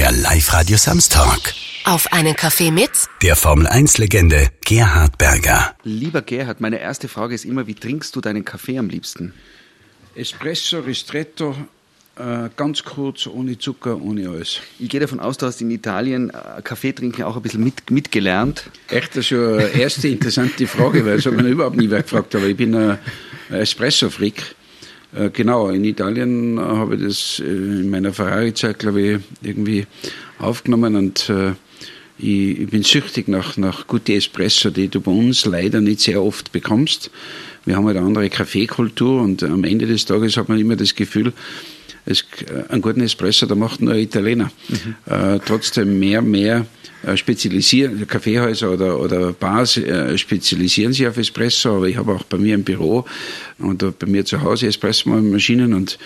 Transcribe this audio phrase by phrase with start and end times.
[0.00, 1.52] Der Live-Radio Samstag.
[1.84, 5.76] Auf einen Kaffee mit Der Formel 1-Legende Gerhard Berger.
[5.84, 9.34] Lieber Gerhard, meine erste Frage ist immer, wie trinkst du deinen Kaffee am liebsten?
[10.14, 11.54] Espresso, Ristretto,
[12.16, 14.60] äh, ganz kurz, ohne Zucker, ohne alles.
[14.78, 17.90] Ich gehe davon aus, du hast in Italien äh, Kaffee trinken auch ein bisschen mit,
[17.90, 18.70] mitgelernt.
[18.88, 22.00] Echt, das ist schon eine erste interessante Frage, weil das hat mich überhaupt nie wer
[22.00, 22.98] gefragt, aber ich bin ein
[23.50, 24.56] Espresso-Freak.
[25.14, 29.86] Äh, genau, in Italien äh, habe ich das äh, in meiner Ferrari-Zeit, glaube ich, irgendwie
[30.38, 31.30] aufgenommen und
[32.16, 36.22] ich, ich bin süchtig nach, nach guten Espresso, die du bei uns leider nicht sehr
[36.22, 37.10] oft bekommst.
[37.66, 40.94] Wir haben halt eine andere Kaffeekultur und am Ende des Tages hat man immer das
[40.94, 41.34] Gefühl,
[42.06, 44.50] es, äh, einen guten Espresso, da macht nur ein Italiener.
[45.06, 46.66] Äh, trotzdem mehr, mehr
[47.02, 52.24] äh, spezialisieren, Kaffeehäuser oder, oder Bars äh, spezialisieren sich auf Espresso, aber ich habe auch
[52.24, 53.04] bei mir im Büro
[53.58, 55.98] und bei mir zu Hause Espresso-Maschinen und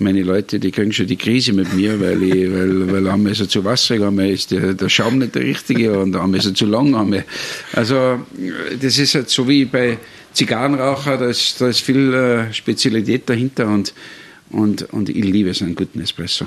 [0.00, 3.40] meine Leute, die kriegen schon die Krise mit mir, weil ich, weil, weil einmal ist
[3.40, 6.54] er zu wasserig, einmal ist der, der Schaum nicht der richtige und einmal ist er
[6.54, 6.94] zu lang.
[6.94, 7.24] Einmal.
[7.72, 8.20] Also,
[8.80, 9.98] das ist halt so wie bei
[10.32, 13.92] Zigarrenraucher, da ist, da ist viel äh, Spezialität dahinter und,
[14.50, 16.46] und, und ich liebe so einen guten Espresso.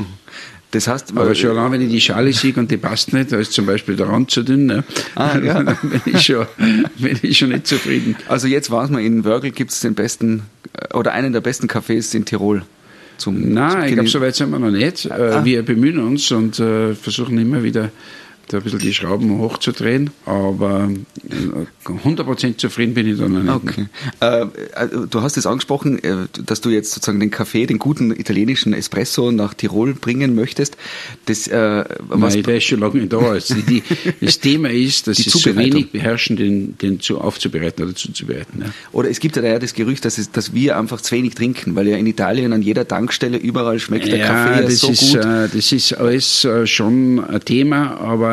[0.71, 3.37] Das heißt, Aber schon allein, wenn ich die Schale sehe und die passt nicht, da
[3.37, 4.83] ist zum Beispiel der Rand zu dünn, ne?
[5.15, 5.61] Ah, ja.
[5.61, 6.45] dann bin ich, schon,
[6.97, 8.15] bin ich schon nicht zufrieden.
[8.29, 10.43] also jetzt weiß man, in Wörgl gibt es den besten
[10.73, 12.63] äh, oder einen der besten Cafés in Tirol.
[13.17, 15.05] Zum, zum Nein, ich glaube, so weit sind wir noch nicht.
[15.05, 15.43] Äh, Ah.
[15.45, 17.91] Wir bemühen uns und äh, versuchen immer wieder
[18.47, 20.89] da ein bisschen die Schrauben hochzudrehen, aber
[21.29, 23.77] äh, 100% zufrieden bin ich da noch nicht.
[23.79, 23.85] Okay.
[24.19, 28.11] Äh, also du hast es angesprochen, äh, dass du jetzt sozusagen den Kaffee, den guten
[28.11, 30.77] italienischen Espresso nach Tirol bringen möchtest.
[31.25, 33.21] Das, äh, was, Nein, der ist schon lange nicht da.
[33.31, 33.81] Also die,
[34.19, 35.73] das Thema ist, dass Die sie so Zubereitung.
[35.73, 38.61] wenig beherrschen, den, den zu aufzubereiten oder zuzubereiten.
[38.61, 38.73] Ja.
[38.91, 41.75] oder es gibt ja da das Gerücht, dass, es, dass wir einfach zu wenig trinken,
[41.75, 45.13] weil ja in Italien an jeder Tankstelle überall schmeckt der Kaffee ja das so ist,
[45.13, 45.23] gut.
[45.23, 48.30] Äh, das ist alles äh, schon ein Thema, aber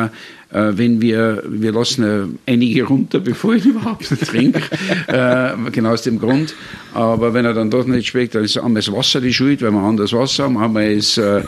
[0.51, 2.03] äh, wenn wir, wir lassen
[2.47, 4.61] äh, einige runter, bevor ich überhaupt trinke,
[5.07, 6.55] äh, genau aus dem Grund.
[6.93, 9.71] Aber wenn er dann doch nicht schmeckt, dann ist einmal das Wasser die Schuld, weil
[9.71, 11.43] wir anderes Wasser haben, einmal ist, äh,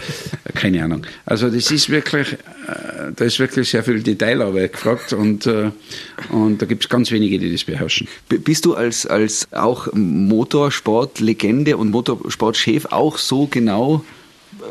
[0.53, 1.01] keine Ahnung.
[1.25, 5.49] Also das ist wirklich, äh, da ist wirklich sehr viel Detailarbeit gefragt und,
[6.29, 8.07] und da gibt es ganz wenige, die das beherrschen.
[8.29, 14.03] Bist du als, als auch Motorsportlegende und Motorsportchef auch so genau,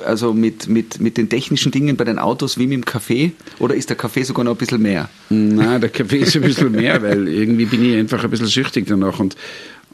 [0.04, 3.32] also mit, mit, mit den technischen Dingen bei den Autos wie mit dem Kaffee?
[3.58, 5.08] Oder ist der Kaffee sogar noch ein bisschen mehr?
[5.28, 8.86] Nein, der Kaffee ist ein bisschen mehr, weil irgendwie bin ich einfach ein bisschen süchtig
[8.86, 9.36] danach und,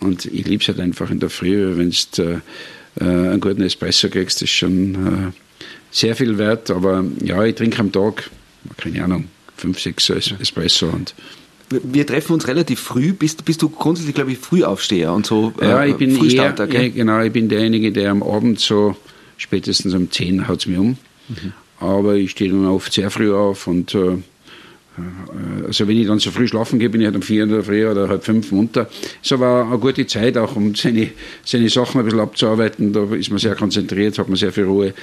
[0.00, 2.38] und ich liebe es halt einfach in der Früh, wenn du äh,
[3.00, 5.32] äh, einen guten Espresso kriegst, ist schon äh,
[5.90, 8.30] sehr viel wert, aber ja, ich trinke am Tag,
[8.76, 9.24] keine Ahnung,
[9.56, 11.14] fünf, sechs Es- Espresso und
[11.70, 13.12] Wir- treffen uns relativ früh.
[13.12, 16.64] Bist, bist du grundsätzlich, glaube ich, Frühaufsteher und so ja, äh, ich bin eher, Frühstarter,
[16.66, 16.90] ja, gell?
[16.90, 18.96] genau, ich bin derjenige, der am Abend so
[19.36, 20.96] spätestens um 10 haut es mir um.
[21.78, 24.16] Aber ich stehe dann oft sehr früh auf und äh,
[24.98, 27.48] äh, also wenn ich dann so früh schlafen gehe, bin ich halt um 4 in
[27.50, 28.88] der Früh oder halb fünf munter.
[29.22, 31.10] Ist aber eine gute Zeit auch, um seine,
[31.44, 32.92] seine Sachen ein bisschen abzuarbeiten.
[32.92, 34.94] Da ist man sehr konzentriert, hat man sehr viel Ruhe.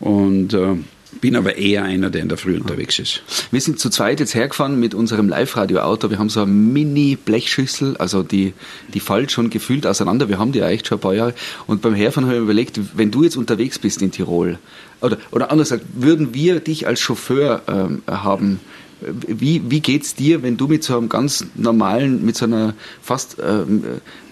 [0.00, 0.76] Und äh,
[1.20, 3.22] bin aber eher einer, der in der Früh unterwegs ist.
[3.50, 6.10] Wir sind zu zweit jetzt hergefahren mit unserem Live-Radio-Auto.
[6.10, 8.52] Wir haben so eine Mini-Blechschüssel, also die,
[8.92, 10.28] die fällt schon gefühlt auseinander.
[10.28, 11.34] Wir haben die ja echt schon ein paar Jahre.
[11.66, 14.58] Und beim Herfahren habe ich mir überlegt, wenn du jetzt unterwegs bist in Tirol,
[15.00, 18.60] oder, oder anders gesagt, würden wir dich als Chauffeur ähm, haben,
[19.00, 23.36] wie, wie geht's dir, wenn du mit so einem ganz normalen, mit so einer fast
[23.44, 23.84] ähm,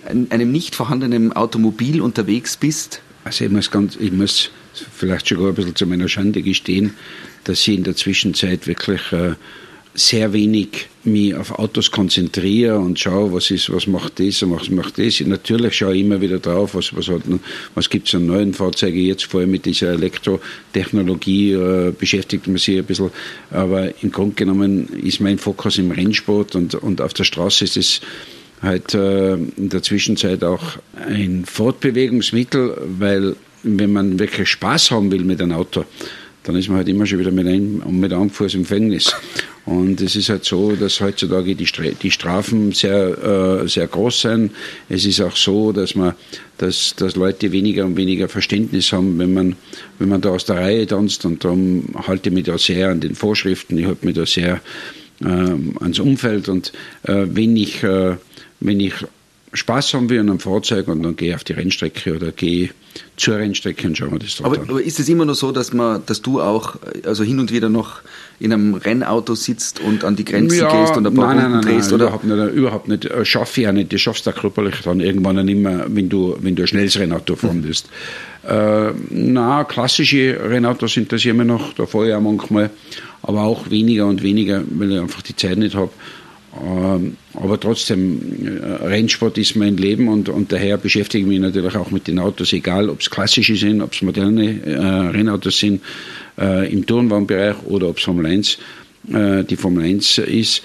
[0.06, 3.02] äh, einem nicht vorhandenen Automobil unterwegs bist?
[3.24, 6.94] Also ich muss ganz, ich muss vielleicht sogar ein bisschen zu meiner Schande gestehen,
[7.44, 9.34] dass ich in der Zwischenzeit wirklich äh,
[9.94, 14.70] sehr wenig mich auf Autos konzentriere und schaue, was ist, was macht das und was
[14.70, 15.20] macht das.
[15.20, 17.10] Natürlich schaue ich immer wieder drauf, was, was,
[17.74, 18.98] was gibt es an neuen Fahrzeugen.
[18.98, 23.10] Jetzt vor allem mit dieser Elektrotechnologie äh, beschäftigt man sich ein bisschen.
[23.50, 27.76] Aber im Grunde genommen ist mein Fokus im Rennsport und, und auf der Straße ist
[27.76, 28.00] es
[28.62, 35.24] halt äh, in der Zwischenzeit auch ein Fortbewegungsmittel, weil wenn man wirklich Spaß haben will
[35.24, 35.84] mit einem Auto,
[36.44, 39.14] dann ist man halt immer schon wieder mit einem, mit einem Fuß im Gefängnis.
[39.64, 41.68] Und es ist halt so, dass heutzutage die,
[42.02, 44.50] die Strafen sehr, äh, sehr groß sind.
[44.88, 46.14] Es ist auch so, dass man,
[46.58, 49.56] dass, dass Leute weniger und weniger Verständnis haben, wenn man,
[50.00, 51.24] wenn man da aus der Reihe tanzt.
[51.24, 53.78] Und darum halte ich mich da sehr an den Vorschriften.
[53.78, 54.60] Ich halte mich da sehr
[55.24, 56.48] ähm, ans Umfeld.
[56.48, 56.72] Und
[57.04, 58.16] äh, wenn ich, äh,
[58.58, 58.94] wenn ich
[59.52, 62.70] Spaß haben will an einem Fahrzeug und dann gehe ich auf die Rennstrecke oder gehe
[63.16, 66.02] zur Rennstrecke und schauen wir das aber, aber, ist es immer noch so, dass man,
[66.06, 68.00] dass du auch also hin und wieder noch
[68.40, 71.60] in einem Rennauto sitzt und an die Grenze ja, gehst und ein paar nein, Runden
[71.60, 71.90] nein, drehst?
[71.90, 72.06] Nein, oder?
[72.06, 73.04] Überhaupt nicht, überhaupt nicht.
[73.04, 73.92] Äh, Schaffe ich auch nicht.
[73.92, 76.98] Das schaffst du auch körperlich dann irgendwann nicht mehr, wenn du, wenn du ein schnelles
[76.98, 77.88] Rennauto fahren willst.
[78.48, 82.70] Äh, na, klassische Rennautos interessieren mich noch, da fahre ich auch manchmal,
[83.22, 85.90] aber auch weniger und weniger, weil ich einfach die Zeit nicht habe.
[86.60, 91.76] Ähm, aber trotzdem, äh, Rennsport ist mein Leben und, und daher beschäftige ich mich natürlich
[91.76, 95.80] auch mit den Autos, egal ob es klassische sind, ob es moderne äh, Rennautos sind
[96.38, 98.58] äh, im Turnwagenbereich oder ob es Formel 1
[99.12, 100.62] äh, die Formel 1 ist.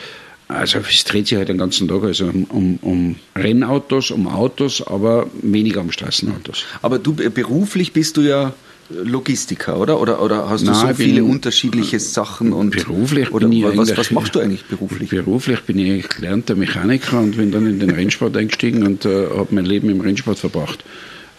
[0.50, 4.86] Also es dreht sich halt den ganzen Tag also um, um, um, Rennautos, um Autos,
[4.86, 6.66] aber weniger um Straßenautos.
[6.81, 8.54] Aber du beruflich bist du ja
[8.89, 10.00] Logistiker, oder?
[10.00, 14.12] Oder, oder hast du Nein, so viele unterschiedliche Sachen und beruflich oder bin was, was
[14.12, 15.10] machst du eigentlich beruflich?
[15.10, 19.48] Beruflich bin ich gelernter Mechaniker und bin dann in den Rennsport eingestiegen und äh, habe
[19.51, 20.84] mein Leben im Rennsport verbracht.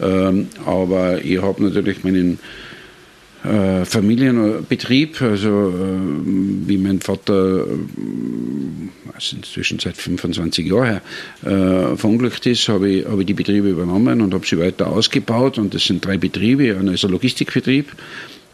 [0.00, 2.38] Ähm, aber ich habe natürlich meinen
[3.44, 7.70] äh, Familienbetrieb, also äh, wie mein Vater, äh,
[9.14, 11.02] also inzwischen seit 25 Jahren her,
[11.44, 15.58] äh, verunglückt ist, habe ich, hab ich die Betriebe übernommen und habe sie weiter ausgebaut.
[15.58, 16.76] Und das sind drei Betriebe.
[16.76, 17.92] Einer ist ein Logistikbetrieb,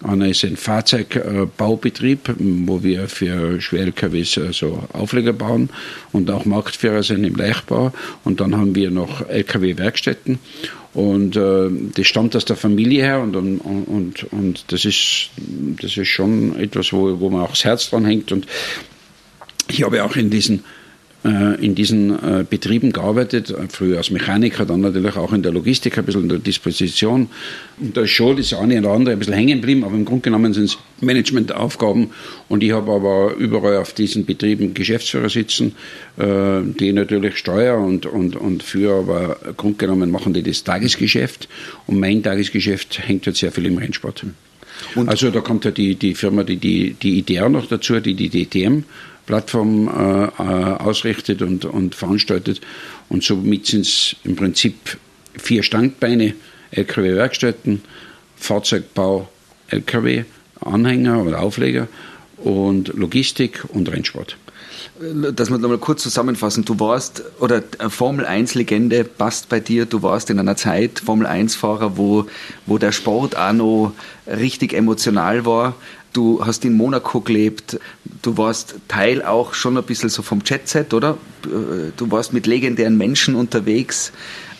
[0.02, 2.34] einer ist ein Fahrzeugbaubetrieb,
[2.66, 5.70] wo wir für Schwer-LKWs also Aufleger bauen
[6.12, 7.92] und auch Marktführer sind im Leichtbau.
[8.22, 10.38] Und dann haben wir noch LKW-Werkstätten.
[10.94, 15.30] Und äh, das stammt aus der Familie her und, und, und, und das, ist,
[15.82, 18.30] das ist schon etwas, wo, wo man auch das Herz dran hängt.
[18.30, 18.46] Und
[19.68, 20.64] ich habe auch in diesen
[21.24, 25.96] in diesen äh, Betrieben gearbeitet, äh, früher als Mechaniker, dann natürlich auch in der Logistik,
[25.96, 27.30] ein bisschen in der Disposition.
[27.80, 30.20] Und da ist schon das eine oder andere ein bisschen hängen geblieben, aber im Grunde
[30.20, 32.10] genommen sind es Managementaufgaben.
[32.50, 35.74] Und ich habe aber überall auf diesen Betrieben Geschäftsführer sitzen,
[36.16, 41.48] die natürlich Steuer und, und, und für, aber im Grunde genommen machen die das Tagesgeschäft.
[41.86, 44.24] Und mein Tagesgeschäft hängt halt sehr viel im Rennsport.
[44.94, 48.14] Und also da kommt ja die, die Firma, die, die, die IDR noch dazu, die
[48.14, 48.84] die DTM
[49.26, 52.60] Plattform äh, äh, ausrichtet und, und veranstaltet.
[53.08, 54.98] Und somit sind es im Prinzip
[55.36, 56.34] vier Standbeine,
[56.72, 57.82] LKW-Werkstätten,
[58.36, 59.28] Fahrzeugbau,
[59.68, 60.24] LKW,
[60.60, 61.88] Anhänger oder Aufleger
[62.36, 64.36] und Logistik und Rennsport.
[64.96, 70.30] Dass wir nochmal kurz zusammenfassen, du warst, oder Formel 1-Legende passt bei dir, du warst
[70.30, 72.26] in einer Zeit Formel 1-Fahrer, wo,
[72.66, 73.92] wo der Sport auch noch
[74.28, 75.74] richtig emotional war.
[76.12, 77.80] Du hast in Monaco gelebt,
[78.22, 81.18] du warst Teil auch schon ein bisschen so vom Jet-Set, oder?
[81.42, 84.12] Du warst mit legendären Menschen unterwegs,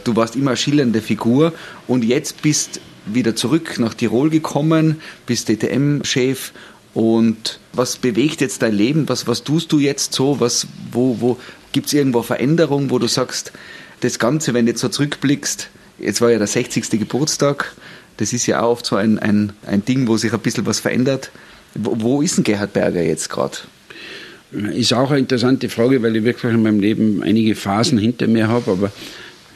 [0.03, 1.53] du warst immer eine schillernde Figur.
[1.87, 6.51] Und jetzt bist wieder zurück nach Tirol gekommen, bist DTM-Chef
[6.95, 9.09] und was bewegt jetzt dein Leben?
[9.09, 10.39] Was, was tust du jetzt so?
[10.39, 11.39] Was, wo, wo
[11.73, 13.53] gibt es irgendwo Veränderungen, wo du sagst,
[14.01, 16.89] das Ganze, wenn du jetzt so zurückblickst, jetzt war ja der 60.
[16.91, 17.75] Geburtstag,
[18.17, 20.79] das ist ja auch oft so ein, ein, ein Ding, wo sich ein bisschen was
[20.79, 21.33] verändert.
[21.75, 23.59] Wo, wo ist denn Gerhard Berger jetzt gerade?
[24.53, 28.47] Ist auch eine interessante Frage, weil ich wirklich in meinem Leben einige Phasen hinter mir
[28.47, 28.93] habe, aber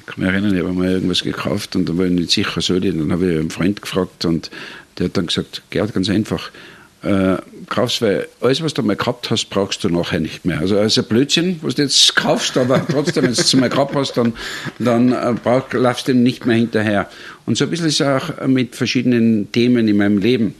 [0.00, 2.61] ich kann mich erinnern, ich habe mal irgendwas gekauft und da war ich nicht sicher,
[2.61, 4.50] soll ich, dann habe ich einen Freund gefragt und
[4.99, 6.50] der hat dann gesagt, Gerhard, ganz einfach,
[7.03, 7.37] äh,
[7.69, 10.59] kaufst, weil alles, was du mal gehabt hast, brauchst du nachher nicht mehr.
[10.59, 13.69] Also es ist ein Blödsinn, was du jetzt kaufst, aber trotzdem, wenn du es mal
[13.69, 14.33] gehabt hast, dann,
[14.79, 17.09] dann äh, brauch, laufst du nicht mehr hinterher.
[17.47, 20.55] Und so ein bisschen ist es auch mit verschiedenen Themen in meinem Leben.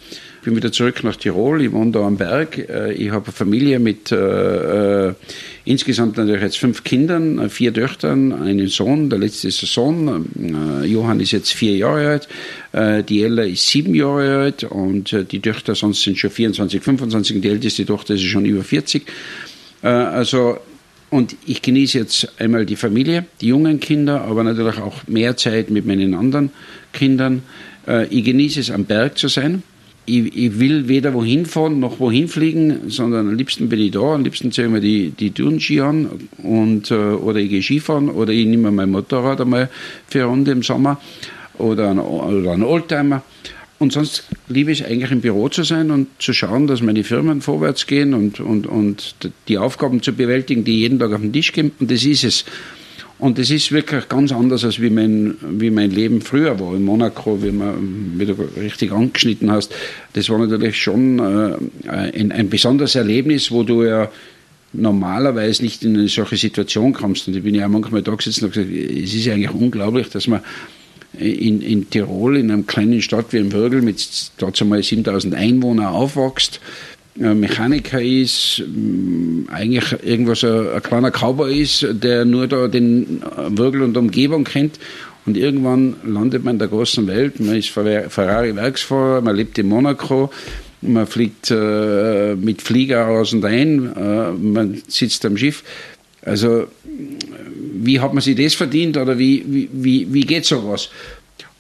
[0.45, 2.59] Bin wieder zurück nach Tirol, ich wohne da am Berg.
[2.59, 5.15] Äh, ich habe eine Familie mit äh, äh,
[5.65, 10.85] insgesamt natürlich jetzt fünf Kindern, äh, vier Töchtern, einen Sohn, der letzte ist ein Sohn.
[10.85, 15.75] Johann ist jetzt vier Jahre alt, die Ella ist sieben Jahre alt und die Töchter
[15.75, 19.05] sonst sind schon 24, 25 und die älteste Tochter ist schon über 40.
[19.83, 20.59] Also
[21.11, 25.71] und ich genieße jetzt einmal die Familie, die jungen Kinder, aber natürlich auch mehr Zeit
[25.71, 26.51] mit meinen anderen
[26.93, 27.43] Kindern.
[28.11, 29.63] Ich genieße es, am Berg zu sein
[30.09, 34.15] ich, ich, will weder wohin fahren noch wohin fliegen, sondern am liebsten bin ich da,
[34.15, 38.09] am liebsten ziehe ich mir die, die Tourenski an und, äh, oder ich gehe Skifahren
[38.09, 39.69] oder ich nehme mein Motorrad einmal
[40.09, 41.01] für eine Runde im Sommer
[41.59, 43.23] oder ein, oder ein Oldtimer.
[43.79, 47.05] Und sonst liebe ich es eigentlich im Büro zu sein und zu schauen, dass meine
[47.05, 49.15] Firmen vorwärts gehen und, und, und
[49.47, 51.71] die Aufgaben zu bewältigen, die jeden Tag auf den Tisch kommen.
[51.79, 52.45] Und das ist es.
[53.19, 56.85] Und das ist wirklich ganz anders, als wie mein, wie mein Leben früher war in
[56.85, 59.75] Monaco, wie, man, wie du richtig angeschnitten hast.
[60.13, 61.57] Das war natürlich schon äh,
[61.89, 64.09] ein, ein besonderes Erlebnis, wo du ja
[64.73, 67.27] normalerweise nicht in eine solche Situation kommst.
[67.27, 70.09] Und ich bin ja auch manchmal da gesessen und gesagt, es ist ja eigentlich unglaublich,
[70.11, 70.41] dass man
[71.19, 75.87] in, in Tirol, in einer kleinen Stadt wie im Würgel mit dazu mal 7000 Einwohnern
[75.87, 76.61] aufwächst,
[77.17, 83.83] Mechaniker ist, mm, eigentlich irgendwas ein, ein kleiner Cowboy ist, der nur da den Würgel
[83.83, 84.79] und Umgebung kennt.
[85.27, 90.31] Und irgendwann landet man in der großen Welt, man ist Ferrari-Werksfahrer, man lebt in Monaco,
[90.81, 95.65] man fliegt äh, mit Flieger aus und ein, äh, man sitzt am Schiff.
[96.23, 96.69] Also,
[97.75, 100.89] wie hat man sich das verdient oder wie, wie, wie, wie geht sowas?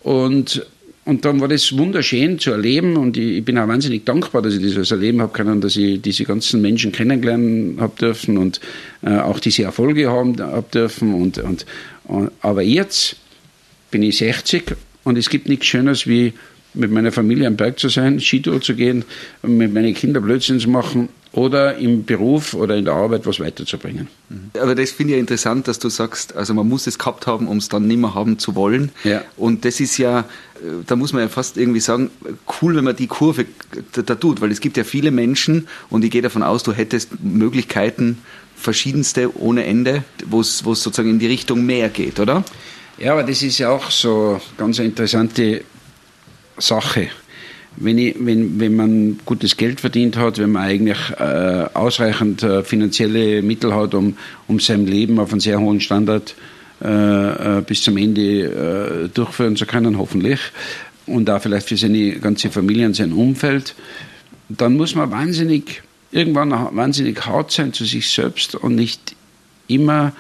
[0.02, 0.64] Und,
[1.08, 4.74] und dann war das wunderschön zu erleben und ich, bin auch wahnsinnig dankbar, dass ich
[4.74, 8.60] das erleben habe können, dass ich diese ganzen Menschen kennenlernen habe dürfen und
[9.00, 11.14] äh, auch diese Erfolge haben hab dürfen.
[11.14, 11.64] Und, und,
[12.04, 13.16] und, aber jetzt
[13.90, 16.34] bin ich 60 und es gibt nichts Schöneres wie
[16.74, 19.02] mit meiner Familie am Berg zu sein, Skitour zu gehen,
[19.42, 24.08] mit meinen Kindern Blödsinn zu machen oder im Beruf oder in der Arbeit was weiterzubringen.
[24.28, 24.50] Mhm.
[24.60, 27.48] Aber das finde ich ja interessant, dass du sagst, also man muss es gehabt haben,
[27.48, 28.92] um es dann nicht mehr haben zu wollen.
[29.04, 29.22] Ja.
[29.36, 30.24] Und das ist ja,
[30.86, 32.10] da muss man ja fast irgendwie sagen,
[32.60, 33.46] cool, wenn man die Kurve
[33.92, 36.72] da, da tut, weil es gibt ja viele Menschen und ich gehe davon aus, du
[36.72, 38.18] hättest Möglichkeiten,
[38.56, 42.44] verschiedenste ohne Ende, wo es sozusagen in die Richtung mehr geht, oder?
[42.98, 45.62] Ja, aber das ist ja auch so ganz eine interessante
[46.58, 47.10] Sache.
[47.80, 52.62] Wenn, ich, wenn, wenn man gutes Geld verdient hat, wenn man eigentlich äh, ausreichend äh,
[52.64, 54.16] finanzielle Mittel hat, um,
[54.48, 56.34] um sein Leben auf einen sehr hohen Standard
[56.82, 56.88] äh,
[57.58, 60.40] äh bis zum Ende äh, durchführen zu können, hoffentlich,
[61.06, 63.74] und auch vielleicht für seine ganze Familie und sein Umfeld,
[64.48, 69.14] dann muss man wahnsinnig, irgendwann wahnsinnig hart sein zu sich selbst und nicht
[69.66, 70.12] immer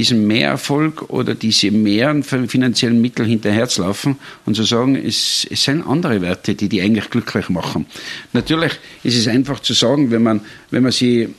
[0.00, 4.16] diesem Mehrerfolg oder diese mehren finanziellen Mittel hinterherzulaufen
[4.46, 7.84] und zu sagen, es, es sind andere Werte, die die eigentlich glücklich machen.
[8.32, 8.72] Natürlich
[9.04, 10.40] ist es einfach zu sagen, wenn man,
[10.70, 11.34] wenn man sie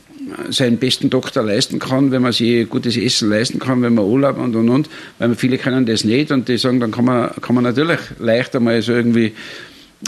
[0.52, 4.38] seinen besten Doktor leisten kann, wenn man sich gutes Essen leisten kann, wenn man Urlaub
[4.38, 7.56] und und und, weil viele können das nicht und die sagen, dann kann man, kann
[7.56, 9.34] man natürlich leicht einmal so irgendwie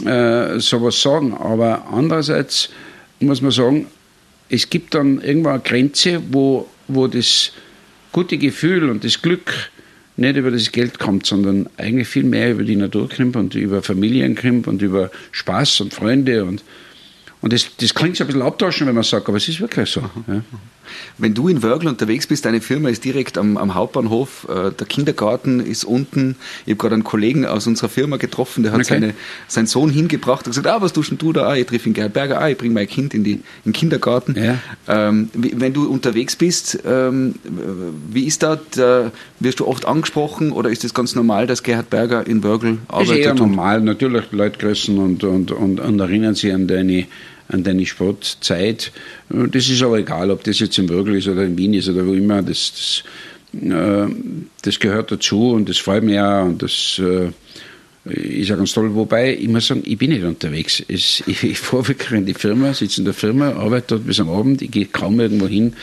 [0.06, 1.34] äh, sowas sagen.
[1.34, 2.68] Aber andererseits
[3.18, 3.86] muss man sagen,
[4.48, 7.50] es gibt dann irgendwann eine Grenze, wo, wo das
[8.14, 9.52] gute Gefühl und das Glück
[10.16, 13.82] nicht über das Geld kommt, sondern eigentlich viel mehr über die Natur kommt und über
[13.82, 16.64] Familien kommt und über Spaß und Freunde und
[17.40, 19.90] und das, das klingt so ein bisschen abtauschen, wenn man sagt, aber es ist wirklich
[19.90, 20.00] so.
[20.00, 20.42] Ja.
[21.18, 24.86] Wenn du in Wörgl unterwegs bist, deine Firma ist direkt am, am Hauptbahnhof, äh, der
[24.86, 26.36] Kindergarten ist unten.
[26.66, 28.88] Ich habe gerade einen Kollegen aus unserer Firma getroffen, der hat okay.
[28.88, 29.14] seine,
[29.48, 31.48] seinen Sohn hingebracht und gesagt, ah, was tust denn du da?
[31.48, 33.72] Ah, ich treffe ihn Gerhard Berger, ah, ich bringe mein Kind in, die, in den
[33.72, 34.34] Kindergarten.
[34.36, 34.58] Ja.
[34.88, 37.34] Ähm, wenn du unterwegs bist, ähm,
[38.10, 38.58] wie ist das?
[38.72, 42.78] Da wirst du oft angesprochen oder ist es ganz normal, dass Gerhard Berger in Wörgl
[42.88, 43.10] arbeitet?
[43.10, 43.80] Das ist eher normal.
[43.80, 47.06] Natürlich Leute grüßen und, und, und, und erinnern sich an deine
[47.48, 48.92] an deine Sportzeit.
[49.28, 52.06] Das ist aber egal, ob das jetzt in Würgel ist oder in Wien ist oder
[52.06, 52.42] wo immer.
[52.42, 53.02] Das,
[53.52, 54.06] das, äh,
[54.62, 57.30] das gehört dazu und das freut mich auch und das äh,
[58.04, 58.94] ist ja ganz toll.
[58.94, 60.82] Wobei, ich muss sagen, ich bin nicht unterwegs.
[60.88, 64.20] Es, ich, ich fahre wirklich in die Firma, sitze in der Firma, arbeite dort bis
[64.20, 65.74] am Abend, ich gehe kaum irgendwo hin,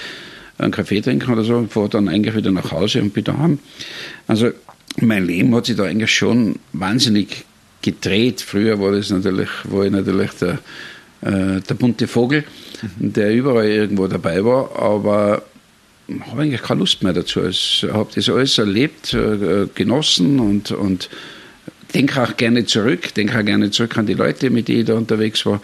[0.58, 3.60] einen Kaffee trinken oder so, fahre dann eigentlich wieder nach Hause und bin daheim.
[4.28, 4.52] Also
[5.00, 7.46] mein Leben hat sich da eigentlich schon wahnsinnig
[7.82, 8.42] gedreht.
[8.42, 10.60] Früher war das natürlich, war ich natürlich der
[11.22, 12.44] äh, der bunte Vogel,
[12.98, 15.44] der überall irgendwo dabei war, aber
[16.30, 17.46] habe eigentlich keine Lust mehr dazu.
[17.46, 21.10] Ich habe das alles erlebt, äh, genossen und, und
[21.94, 24.96] denke auch gerne zurück, denke auch gerne zurück an die Leute, mit denen ich da
[24.96, 25.62] unterwegs war.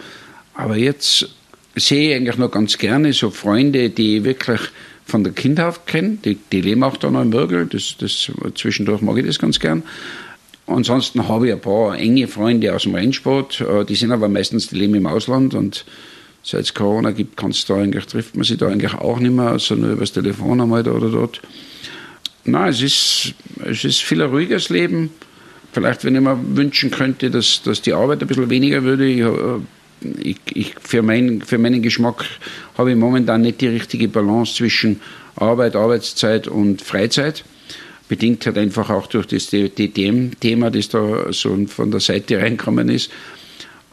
[0.54, 1.28] Aber jetzt
[1.76, 4.60] sehe ich eigentlich noch ganz gerne so Freunde, die ich wirklich
[5.06, 9.00] von der Kindheit kenne, die, die leben auch da noch im Würgel, das, das, zwischendurch
[9.00, 9.82] mag ich das ganz gern.
[10.68, 14.68] Ansonsten habe ich ein paar enge Freunde aus dem Rennsport, äh, die sind aber meistens,
[14.68, 15.86] die leben im Ausland und
[16.42, 19.48] seit es Corona gibt, kannst du eigentlich, trifft man sich da eigentlich auch nicht mehr,
[19.48, 21.40] also nur übers Telefon einmal da oder dort.
[22.44, 23.34] Nein, es ist,
[23.64, 25.10] es ist viel ein ruhiges Leben.
[25.72, 29.06] Vielleicht, wenn ich mir wünschen könnte, dass, dass die Arbeit ein bisschen weniger würde.
[29.06, 32.24] Ich, äh, ich, ich, für, mein, für meinen Geschmack
[32.76, 35.00] habe ich momentan nicht die richtige Balance zwischen
[35.36, 37.44] Arbeit, Arbeitszeit und Freizeit
[38.08, 43.10] bedingt halt einfach auch durch das DTM-Thema, das da so von der Seite reinkommen ist.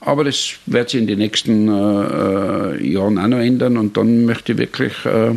[0.02, 4.26] Aber das wird sich in den nächsten äh, äh, Jahren auch noch ändern und dann
[4.26, 5.34] möchte ich wirklich äh,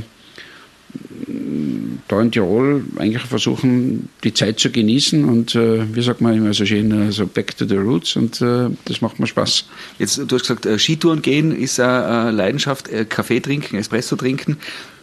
[2.07, 6.53] da in Tirol eigentlich versuchen, die Zeit zu genießen und äh, wie sagt man immer
[6.53, 9.65] so schön, äh, so back to the roots und äh, das macht mir Spaß.
[9.99, 14.59] Jetzt, du hast gesagt, äh, Skitouren gehen ist eine Leidenschaft, Kaffee trinken, Espresso trinken.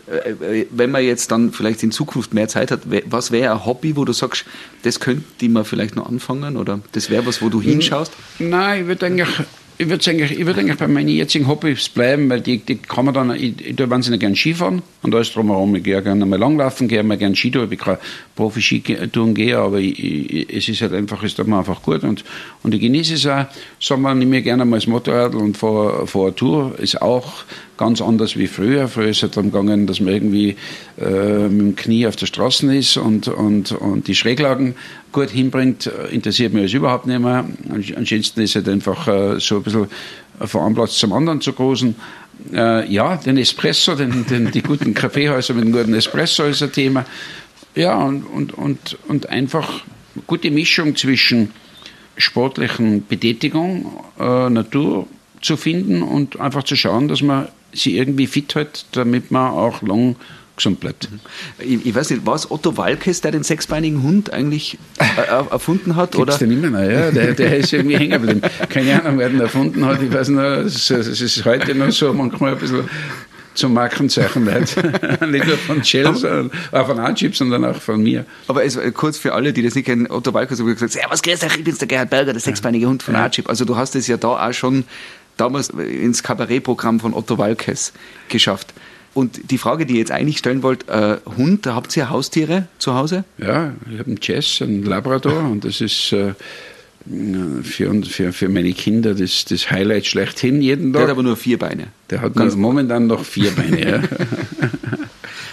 [0.08, 3.66] Äh, äh, wenn man jetzt dann vielleicht in Zukunft mehr Zeit hat, was wäre ein
[3.66, 4.46] Hobby, wo du sagst,
[4.84, 8.14] das könnte man vielleicht noch anfangen oder das wäre was, wo du hinschaust?
[8.40, 9.28] Nein, ich würde eigentlich
[9.78, 13.14] ich würde eigentlich, ich eigentlich bei meinen jetzigen Hobbys bleiben, weil die, die kann man
[13.14, 15.76] dann, ich, ich tue wahnsinnig gerne Skifahren und alles drumherum.
[15.76, 17.72] Ich gehe gerne mal langlaufen, gehe mal gerne Skitouren.
[17.72, 17.98] Ich kann
[18.38, 22.24] Profi-Skitouren gehen, aber ich, ich, es ist halt einfach, es tut mir einfach gut und,
[22.64, 23.46] und ich genieße es auch.
[23.80, 26.80] Sommer nehme ich gerne mal das Motorrad und fahre, fahre eine Tour.
[26.80, 27.44] Ist auch
[27.78, 28.88] ganz anders wie früher.
[28.88, 30.56] Früher ist es halt darum gegangen, dass man irgendwie
[30.98, 34.76] äh, mit dem Knie auf der Straße ist und, und, und die Schräglagen
[35.16, 37.46] gut hinbringt, interessiert mich also überhaupt nicht mehr.
[37.70, 39.88] Am schönsten ist halt einfach äh, so ein bisschen
[40.42, 41.96] von einem Platz zum anderen zu großen.
[42.54, 46.72] Äh, ja, den Espresso, den, den, die guten Kaffeehäuser mit einem guten Espresso ist ein
[46.74, 47.06] Thema.
[47.76, 49.84] Ja, und, und, und, und einfach
[50.28, 51.52] gute Mischung zwischen
[52.18, 55.08] sportlichen Betätigung, äh, Natur
[55.42, 59.82] zu finden und einfach zu schauen, dass man sie irgendwie fit hält, damit man auch
[59.82, 60.18] lang
[60.56, 61.10] gesund bleibt.
[61.60, 65.96] Ich, ich weiß nicht, war es Otto Walkes, der den sechsbeinigen Hund eigentlich äh, erfunden
[65.96, 66.12] hat?
[66.12, 66.38] Gibt's oder?
[66.38, 67.12] den immer noch, ja.
[67.12, 68.42] Der, der ist irgendwie hängen geblieben.
[68.70, 70.02] Keine Ahnung, wer den erfunden hat.
[70.02, 72.90] Ich weiß noch, es, es ist heute noch so manchmal ein bisschen
[73.56, 74.76] zum Markenzeichen nicht.
[75.28, 78.26] nicht nur von Shell, sondern auch von Anchip, sondern auch von mir.
[78.48, 81.22] Aber also, kurz für alle, die das nicht kennen, Otto Walkes hat gesagt, ja, was
[81.22, 83.24] grüß dich, ich bin's der Gerhard Berger, der sechsbeinige Hund von ja.
[83.24, 83.50] Anchip.
[83.50, 84.84] Also du hast es ja da auch schon
[85.38, 87.94] damals ins Kabarettprogramm von Otto Walkes
[88.30, 88.74] geschafft.
[89.16, 92.96] Und die Frage, die ich jetzt eigentlich stellen wollte, äh, Hund, habt ihr Haustiere zu
[92.96, 93.24] Hause?
[93.38, 96.34] Ja, ich habe einen Jess, einen Labrador und das ist äh,
[97.64, 101.00] für, für, für meine Kinder das, das Highlight schlechthin jeden Tag.
[101.00, 101.88] Der hat aber nur vier Beine.
[102.10, 104.04] Der hat Ganz momentan noch vier Beine, ja.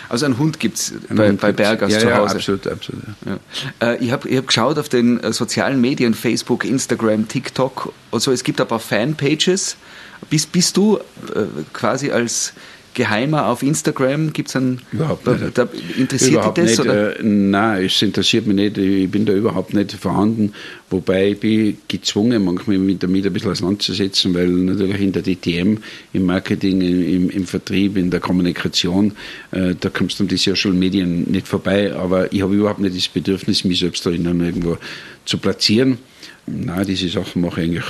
[0.09, 2.35] Also einen Hund gibt es bei, bei Bergers ja, zu Hause.
[2.35, 3.03] Ja, absolut, absolut.
[3.25, 3.93] Ja.
[3.93, 8.21] Äh, ich habe ich hab geschaut auf den äh, sozialen Medien, Facebook, Instagram, TikTok und
[8.21, 9.79] so, es gibt ein paar Fanpages.
[10.29, 12.53] Bist, bist du äh, quasi als
[12.95, 14.33] geheimer auf Instagram?
[14.33, 14.81] Gibt es einen.
[14.93, 15.57] Überhaupt nicht.
[15.57, 16.79] Da, interessiert überhaupt dich das?
[16.79, 17.19] Nicht, oder?
[17.19, 18.79] Äh, nein, es interessiert mich nicht.
[18.79, 20.53] Ich bin da überhaupt nicht vorhanden.
[20.91, 25.79] Wobei ich bin gezwungen, manchmal mich damit ein bisschen auseinanderzusetzen, weil natürlich in der DTM,
[26.13, 29.13] im Marketing, im, im Vertrieb, in der Kommunikation,
[29.53, 31.95] äh, da kommst du um die Social Medien nicht vorbei.
[31.95, 34.79] Aber ich habe überhaupt nicht das Bedürfnis, mich selbst da irgendwo
[35.25, 35.99] zu platzieren.
[36.47, 37.85] Nein, diese Sachen mache ich eigentlich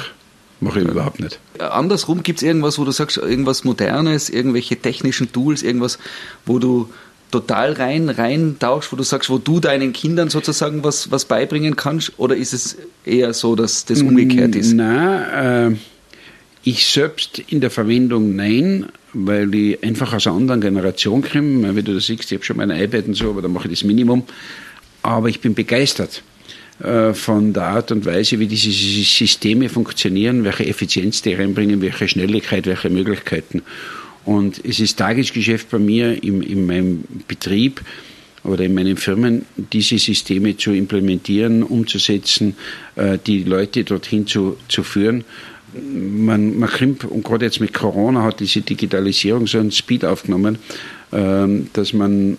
[0.62, 1.40] Mache ich überhaupt nicht.
[1.58, 5.98] Andersrum gibt es irgendwas, wo du sagst, irgendwas Modernes, irgendwelche technischen Tools, irgendwas,
[6.46, 6.88] wo du
[7.32, 11.74] total rein, rein tauchst, wo du sagst, wo du deinen Kindern sozusagen was, was beibringen
[11.74, 12.12] kannst?
[12.16, 14.72] Oder ist es eher so, dass das umgekehrt ist?
[14.72, 15.76] Nein, äh,
[16.62, 21.74] ich selbst in der Verwendung nein, weil ich einfach aus einer anderen Generation komme.
[21.74, 23.80] Wie du das siehst, ich habe schon mein iPad und so, aber da mache ich
[23.80, 24.22] das Minimum.
[25.02, 26.31] Aber ich bin begeistert äh,
[27.12, 32.66] von der Art und Weise, wie diese Systeme funktionieren, welche Effizienz die reinbringen, welche Schnelligkeit,
[32.66, 33.62] welche Möglichkeiten.
[34.24, 37.82] Und es ist Tagesgeschäft bei mir in, in meinem Betrieb
[38.44, 42.56] oder in meinen Firmen, diese Systeme zu implementieren, umzusetzen,
[42.96, 45.24] äh, die Leute dorthin zu, zu führen.
[45.74, 50.58] Man, man krimpt, und gerade jetzt mit Corona hat diese Digitalisierung so einen Speed aufgenommen,
[51.12, 52.36] ähm, dass man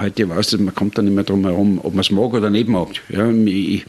[0.00, 2.50] heute weiß dass man kommt dann nicht mehr drum herum, ob man es mag oder
[2.50, 2.88] nicht mag.
[3.08, 3.84] Ja, ich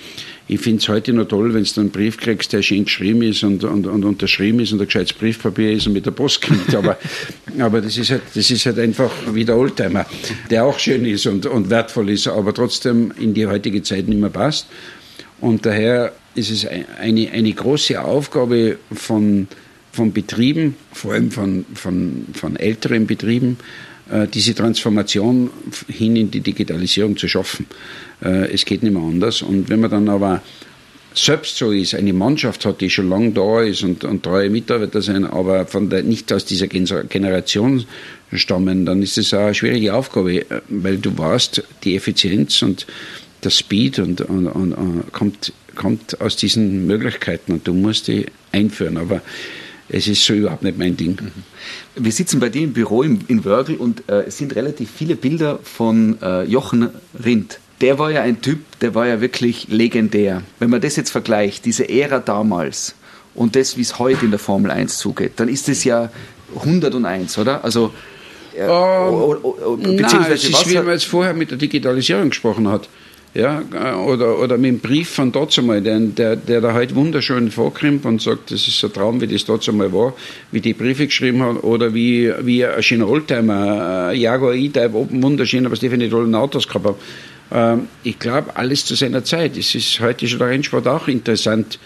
[0.49, 3.43] ich finde es heute noch toll, wenn du einen Brief kriegst, der schön geschrieben ist
[3.43, 6.73] und, und, und unterschrieben ist und ein gescheites Briefpapier ist und mit der Post kommt.
[6.73, 6.97] Aber,
[7.59, 10.05] aber das, ist halt, das ist halt einfach wie der Oldtimer,
[10.49, 14.21] der auch schön ist und, und wertvoll ist, aber trotzdem in die heutige Zeit nicht
[14.21, 14.67] mehr passt.
[15.41, 19.47] Und daher ist es eine, eine große Aufgabe von,
[19.91, 23.57] von Betrieben, vor allem von, von, von älteren Betrieben,
[24.33, 25.49] diese Transformation
[25.87, 27.65] hin in die Digitalisierung zu schaffen.
[28.23, 29.41] Äh, es geht nicht mehr anders.
[29.41, 30.41] Und wenn man dann aber
[31.13, 35.01] selbst so ist, eine Mannschaft hat, die schon lange da ist und, und treue Mitarbeiter
[35.01, 37.85] sind, aber von der, nicht aus dieser Generation
[38.33, 42.85] stammen, dann ist es eine schwierige Aufgabe, äh, weil du weißt, die Effizienz und
[43.43, 48.97] der Speed und, und, und, kommt, kommt aus diesen Möglichkeiten und du musst die einführen.
[48.97, 49.21] Aber
[49.89, 51.17] es ist so überhaupt nicht mein Ding.
[51.21, 52.03] Mhm.
[52.03, 55.15] Wir sitzen bei dir im Büro in, in Wörgl und äh, es sind relativ viele
[55.15, 56.89] Bilder von äh, Jochen
[57.23, 57.59] Rindt.
[57.81, 60.41] Der war ja ein Typ, der war ja wirklich legendär.
[60.59, 62.95] Wenn man das jetzt vergleicht, diese Ära damals
[63.35, 66.09] und das, wie es heute in der Formel 1 zugeht, dann ist es ja
[66.55, 67.63] 101, oder?
[67.63, 67.93] Also,
[68.55, 71.57] äh, um, oh, oh, oh, beziehungsweise nein, es ist, wie man jetzt vorher mit der
[71.57, 72.89] Digitalisierung gesprochen hat
[73.37, 73.61] ja,
[73.97, 78.03] oder, oder mit dem Brief von dort einmal, der, der, der da halt wunderschön vorkommt
[78.05, 80.15] und sagt, das ist ein Traum, wie das dort einmal war,
[80.51, 85.21] wie die Briefe geschrieben hat, oder wie, wie ein schöner Oldtimer, ein Jaguar E-Type, oben
[85.21, 86.95] wunderschön, was die für eine tollen Autos gehabt haben.
[87.51, 89.55] Ähm, ich glaube, alles zu seiner Zeit.
[89.55, 91.77] Es ist heute schon der Rennsport auch interessant,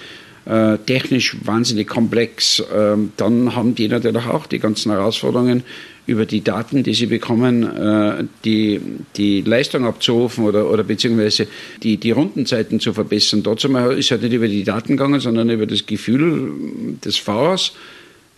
[0.45, 2.63] äh, technisch wahnsinnig komplex.
[2.73, 5.63] Ähm, dann haben die natürlich auch die ganzen Herausforderungen,
[6.07, 8.81] über die Daten, die sie bekommen, äh, die,
[9.15, 11.47] die Leistung abzurufen oder, oder beziehungsweise
[11.83, 13.43] die, die Rundenzeiten zu verbessern.
[13.43, 16.51] Dazu ist halt nicht über die Daten gegangen, sondern über das Gefühl
[17.03, 17.73] des Fahrers.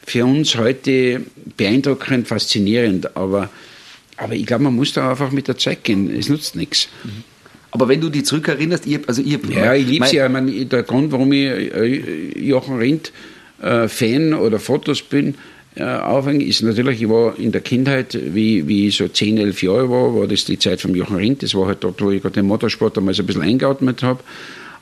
[0.06, 1.22] Für uns heute
[1.56, 3.50] beeindruckend, faszinierend, aber,
[4.18, 6.14] aber ich glaube, man muss da einfach mit der Zeit gehen.
[6.14, 6.90] Es nutzt nichts.
[7.72, 10.28] Aber wenn du dich zurückerinnerst, ich, also ich, Ja, ich liebe sie ja.
[10.28, 13.14] Ich meine, der Grund, warum ich äh, Jochen Rindt
[13.62, 15.36] äh, Fan oder Fotos bin,
[15.76, 19.64] äh, aufhängen, ist natürlich, ich war in der Kindheit, wie, wie ich so 10, 11
[19.64, 21.42] Jahre war, war das die Zeit vom Jochen Rindt.
[21.42, 24.20] Das war halt dort, wo ich gerade den Motorsport einmal so ein bisschen eingeatmet habe.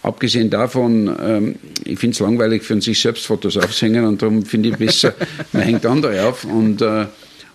[0.03, 4.69] Abgesehen davon, ähm, ich finde es langweilig, für sich selbst Fotos aufzuhängen und darum finde
[4.69, 5.13] ich besser,
[5.53, 6.43] man hängt andere auf.
[6.43, 7.05] Und, äh,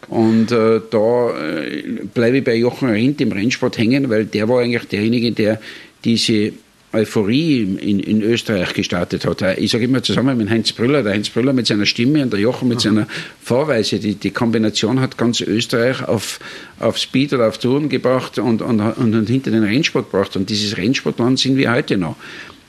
[0.09, 1.83] und äh, da äh,
[2.15, 5.61] bleibe ich bei Jochen Rindt im Rennsport hängen, weil der war eigentlich derjenige, der
[6.05, 6.53] diese
[6.97, 9.59] Euphorie in, in Österreich gestartet hat.
[9.59, 12.41] Ich sage immer zusammen mit Heinz Brüller, der Heinz Brüller mit seiner Stimme und der
[12.41, 13.07] Jochen mit seiner
[13.43, 16.41] Fahrweise, die, die Kombination hat ganz Österreich auf,
[16.81, 20.37] auf Speed oder auf Touren gebracht und, und, und, und hinter den Rennsport gebracht.
[20.37, 22.17] Und dieses Rennsportland sind wir heute noch.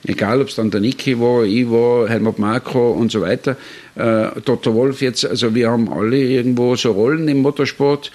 [0.06, 3.58] Egal, ob es dann der Niki war, ich war, Helmut Marko und so weiter,
[3.96, 4.74] äh, Dr.
[4.76, 8.12] Wolf jetzt, also wir haben alle irgendwo so Rollen im Motorsport,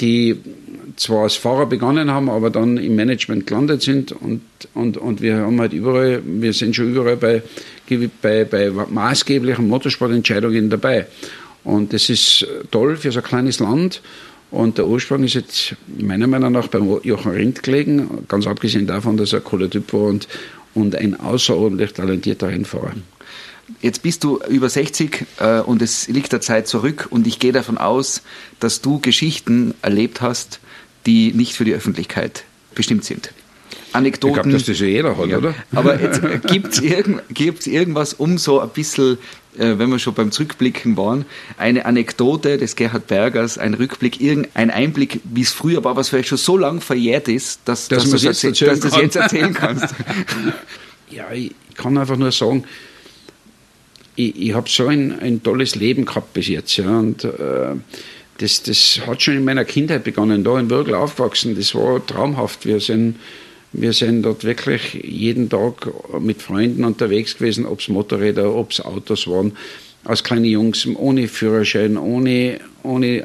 [0.00, 0.36] die
[0.96, 4.40] zwar als Fahrer begonnen haben, aber dann im Management gelandet sind und,
[4.74, 7.42] und, und wir haben halt überall, wir sind schon überall bei,
[8.20, 11.06] bei, bei maßgeblichen Motorsportentscheidungen dabei.
[11.64, 14.00] Und das ist toll für so ein kleines Land.
[14.50, 19.16] Und der Ursprung ist jetzt meiner Meinung nach beim Jochen Rindt gelegen, ganz abgesehen davon,
[19.16, 20.26] dass er cooler Typ war und,
[20.74, 22.92] und ein außerordentlich talentierter Rennfahrer.
[23.80, 27.52] Jetzt bist du über 60 äh, und es liegt der Zeit zurück und ich gehe
[27.52, 28.22] davon aus,
[28.60, 30.60] dass du Geschichten erlebt hast,
[31.06, 33.32] die nicht für die Öffentlichkeit bestimmt sind.
[33.92, 34.36] Anekdoten.
[34.36, 35.38] Ich glaube, dass das ja jeder hat, ja.
[35.38, 35.54] oder?
[35.72, 35.96] Aber
[36.46, 37.22] gibt es irgend,
[37.66, 39.18] irgendwas, um so ein bisschen,
[39.56, 41.24] äh, wenn wir schon beim Zurückblicken waren,
[41.56, 46.28] eine Anekdote des Gerhard Bergers, ein Rückblick, irgendein Einblick, wie es früher war, was vielleicht
[46.28, 49.94] schon so lang verjährt ist, dass, dass, dass du es jetzt, dass jetzt erzählen kannst.
[51.10, 52.64] ja, ich kann einfach nur sagen,
[54.18, 56.76] ich, ich habe so ein, ein tolles Leben gehabt bis jetzt.
[56.76, 57.76] Ja, und äh,
[58.38, 61.56] das, das hat schon in meiner Kindheit begonnen, da in Würgel aufgewachsen.
[61.56, 62.66] Das war traumhaft.
[62.66, 63.16] Wir sind,
[63.72, 65.88] wir sind dort wirklich jeden Tag
[66.20, 69.52] mit Freunden unterwegs gewesen, ob es Motorräder, ob es Autos waren,
[70.08, 73.24] als kleine Jungs, ohne Führerschein, ohne, ohne äh,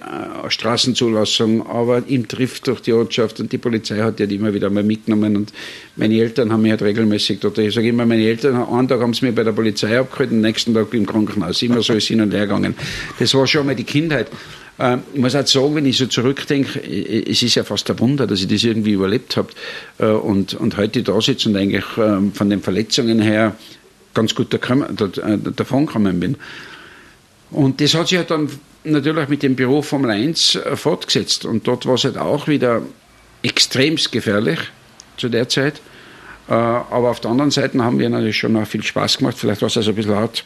[0.49, 4.83] Straßenzulassung, aber im Drift durch die Ortschaft und die Polizei hat ja immer wieder mal
[4.83, 5.53] mitgenommen und
[5.95, 9.13] meine Eltern haben mich halt regelmäßig dort, ich sage immer, meine Eltern, einen Tag haben
[9.13, 12.19] sie mich bei der Polizei abgeholt, den nächsten Tag im Krankenhaus, immer so ist hin
[12.19, 12.75] und her gegangen.
[13.17, 14.27] Das war schon mal die Kindheit.
[14.77, 18.27] Ähm, ich muss auch sagen, wenn ich so zurückdenke, es ist ja fast ein Wunder,
[18.27, 19.47] dass ich das irgendwie überlebt habe
[19.99, 23.55] äh, und, und heute da sitze und eigentlich ähm, von den Verletzungen her
[24.13, 26.35] ganz gut äh, davon gekommen bin.
[27.53, 28.49] Und das hat sich halt dann
[28.83, 32.81] natürlich mit dem Büro Formel 1 äh, fortgesetzt und dort war es halt auch wieder
[33.41, 34.59] extremst gefährlich
[35.17, 35.81] zu der Zeit.
[36.47, 39.37] Aber auf der anderen Seite haben wir natürlich schon auch viel Spaß gemacht.
[39.37, 40.43] Vielleicht war es also ein bisschen hart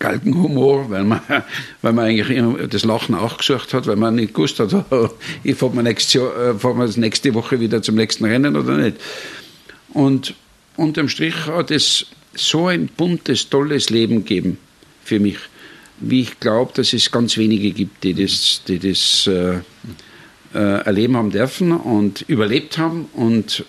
[0.00, 1.20] Galgenhumor, weil man,
[1.82, 4.74] weil man eigentlich das Lachen auch gesucht hat, weil man nicht gewusst hat,
[5.44, 8.96] ich fahre mir, nächstes Jahr, fahr mir nächste Woche wieder zum nächsten Rennen oder nicht.
[9.92, 10.34] Und
[10.76, 14.58] unterm Strich hat es so ein buntes, tolles Leben gegeben
[15.04, 15.38] für mich,
[16.00, 19.58] wie ich glaube, dass es ganz wenige gibt, die das, die das äh,
[20.54, 23.64] äh, erleben haben dürfen und überlebt haben und,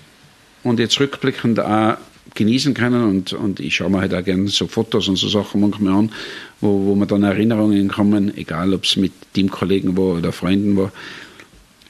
[0.64, 1.98] und jetzt rückblickend auch
[2.34, 3.04] genießen können.
[3.04, 6.12] Und, und ich schaue mir halt auch gerne so Fotos und so Sachen manchmal an,
[6.60, 10.92] wo, wo mir dann Erinnerungen kommen, egal ob es mit Teamkollegen war oder Freunden war.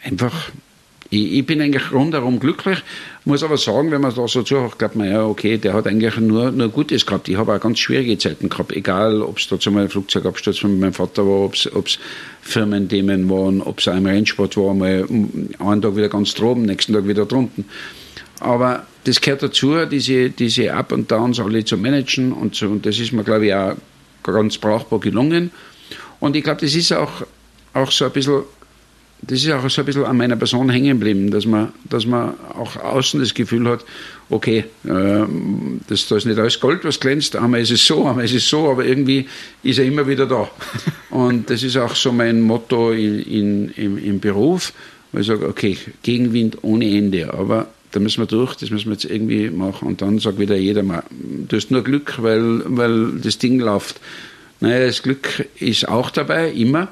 [0.04, 0.52] Einfach,
[1.12, 2.80] ich, ich bin eigentlich rundherum glücklich,
[3.26, 6.17] muss aber sagen, wenn man da so zuhört, glaubt man, ja, okay, der hat eigentlich
[6.17, 7.28] nur, nur Gutes gehabt.
[7.28, 10.80] Ich habe auch ganz schwierige Zeiten gehabt, egal ob es da zum Beispiel Flugzeugabsturz mit
[10.80, 12.00] meinem Vater war, ob es
[12.41, 15.06] Firmenthemen waren, ob es auch im Rennsport war, mal
[15.60, 17.65] einen Tag wieder ganz droben, nächsten Tag wieder drunten.
[18.39, 22.86] Aber das gehört dazu, diese, diese Up und Downs alle zu managen und, so, und
[22.86, 23.76] das ist mir, glaube ich, auch
[24.24, 25.52] ganz brauchbar gelungen.
[26.21, 27.12] Und ich glaube, das ist auch,
[27.74, 28.43] auch so ein bisschen,
[29.24, 32.34] das ist auch so ein bisschen an meiner Person hängen geblieben, dass man, dass man
[32.56, 33.86] auch außen das Gefühl hat,
[34.30, 35.26] okay, äh,
[35.88, 38.50] das, das ist nicht alles Gold, was glänzt, einmal ist es so, einmal ist es
[38.50, 39.28] so, aber irgendwie
[39.62, 40.50] ist er immer wieder da.
[41.12, 44.74] Und das ist auch so mein Motto in, in, im, im Beruf,
[45.12, 48.94] wo ich sage, okay, Gegenwind ohne Ende, aber da müssen wir durch, das müssen wir
[48.94, 49.88] jetzt irgendwie machen.
[49.88, 54.00] Und dann sagt wieder jeder mal, du hast nur Glück, weil, weil das Ding läuft.
[54.62, 56.88] Naja, das Glück ist auch dabei, immer.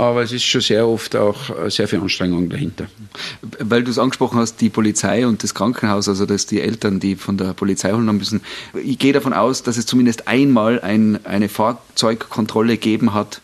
[0.00, 2.86] Aber es ist schon sehr oft auch sehr viel Anstrengung dahinter.
[3.58, 7.16] Weil du es angesprochen hast, die Polizei und das Krankenhaus, also dass die Eltern, die
[7.16, 8.40] von der Polizei holen müssen.
[8.82, 13.42] Ich gehe davon aus, dass es zumindest einmal ein, eine Fahrzeugkontrolle gegeben hat,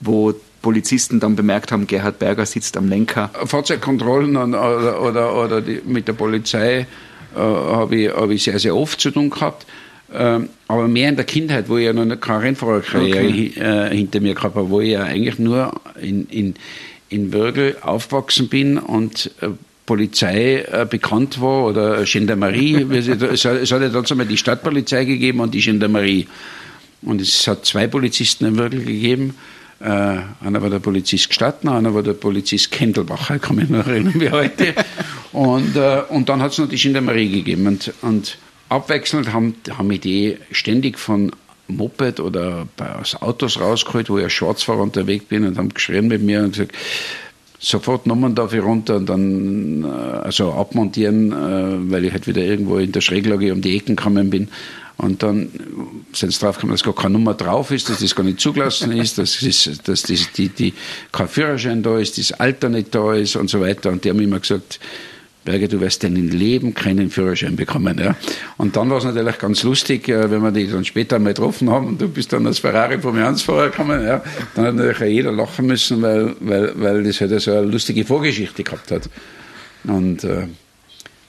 [0.00, 3.28] wo Polizisten dann bemerkt haben, Gerhard Berger sitzt am Lenker.
[3.44, 6.86] Fahrzeugkontrollen oder, oder, oder die, mit der Polizei
[7.34, 9.66] äh, habe ich, hab ich sehr, sehr oft zu tun gehabt.
[10.14, 13.52] Ähm, aber mehr in der Kindheit, wo ich ja noch keine Rennfahrerkarriere okay.
[13.56, 16.54] äh, hinter mir gehabt habe, wo ich ja eigentlich nur in, in,
[17.08, 19.48] in Würgel aufgewachsen bin und äh,
[19.86, 22.86] Polizei äh, bekannt war oder Gendarmerie.
[22.92, 23.08] es,
[23.44, 26.26] hat, es hat ja dazu mal die Stadtpolizei gegeben und die Gendarmerie.
[27.02, 29.34] Und es hat zwei Polizisten in Würgel gegeben
[29.82, 34.14] Äh, einer war der Polizist Gstattner, einer war der Polizist Kendelbacher, kann mich noch erinnern
[34.20, 34.74] wie heute.
[35.32, 37.66] Und, äh, und dann hat es noch die Gendarmerie gegeben.
[37.66, 38.38] Und, und
[38.72, 41.32] abwechselnd haben, haben mich die ständig von
[41.68, 42.66] Moped oder
[43.00, 46.52] aus Autos rausgeholt, wo ich als Schwarzfahrer unterwegs bin und haben geschrien mit mir und
[46.52, 46.72] gesagt,
[47.58, 52.42] sofort Nummern darf ich runter und dann äh, also abmontieren, äh, weil ich halt wieder
[52.42, 54.48] irgendwo in der Schräglage um die Ecken gekommen bin.
[54.98, 55.48] Und dann
[56.12, 59.18] sind sie draufgekommen, dass gar keine Nummer drauf ist, dass das gar nicht zugelassen ist,
[59.18, 60.74] dass, ist, dass die, die, die,
[61.10, 63.90] kein Führerschein da ist, das Alter nicht da ist und so weiter.
[63.90, 64.78] Und die haben immer gesagt,
[65.44, 67.98] Berger, du wirst dein Leben keinen Führerschein bekommen.
[67.98, 68.16] Ja.
[68.58, 71.70] Und dann war es natürlich ganz lustig, äh, wenn wir die dann später mal getroffen
[71.70, 74.04] haben und du bist dann als Ferrari vom Jansfahrer gekommen.
[74.04, 74.22] Ja.
[74.54, 78.62] Dann hat natürlich jeder lachen müssen, weil, weil, weil das halt so eine lustige Vorgeschichte
[78.62, 79.08] gehabt hat.
[79.84, 80.46] Und äh,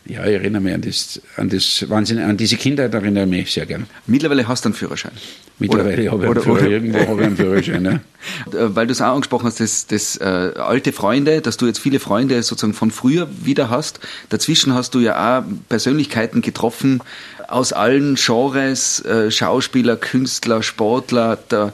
[0.05, 3.53] ja, ich erinnere mich an das, an das Wahnsinn, an diese Kindheit erinnere ich mich
[3.53, 3.87] sehr gern.
[4.05, 5.13] Mittlerweile hast du einen Führerschein.
[5.59, 7.85] Mittlerweile habe ich einen Führerschein, irgendwo habe ich einen Führerschein.
[7.85, 7.99] Ja.
[8.53, 11.79] Äh, weil du es auch angesprochen hast, das, das äh, alte Freunde, dass du jetzt
[11.79, 13.99] viele Freunde sozusagen von früher wieder hast.
[14.29, 17.01] Dazwischen hast du ja auch Persönlichkeiten getroffen
[17.49, 21.37] aus allen Genres, äh, Schauspieler, Künstler, Sportler.
[21.49, 21.73] Da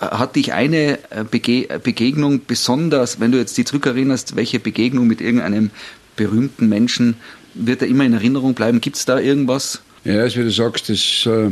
[0.00, 5.08] äh, hat dich eine äh, Bege Begegnung besonders, wenn du jetzt die zurückerinnerst, welche Begegnung
[5.08, 5.70] mit irgendeinem
[6.14, 7.16] berühmten Menschen
[7.58, 8.80] wird er immer in Erinnerung bleiben?
[8.80, 9.82] Gibt es da irgendwas?
[10.04, 11.50] Ja, als wie du sagst, das, äh,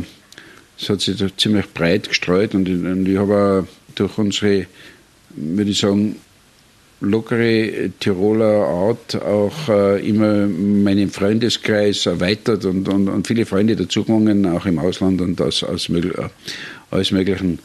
[0.79, 4.67] das hat sich ziemlich breit gestreut und, und ich habe durch unsere,
[5.35, 6.15] würde ich sagen,
[6.99, 14.45] lockere Tiroler Art auch äh, immer meinen Freundeskreis erweitert und, und, und viele Freunde dazugewonnen,
[14.47, 15.89] auch im Ausland und aus, aus,
[16.89, 17.59] aus möglichen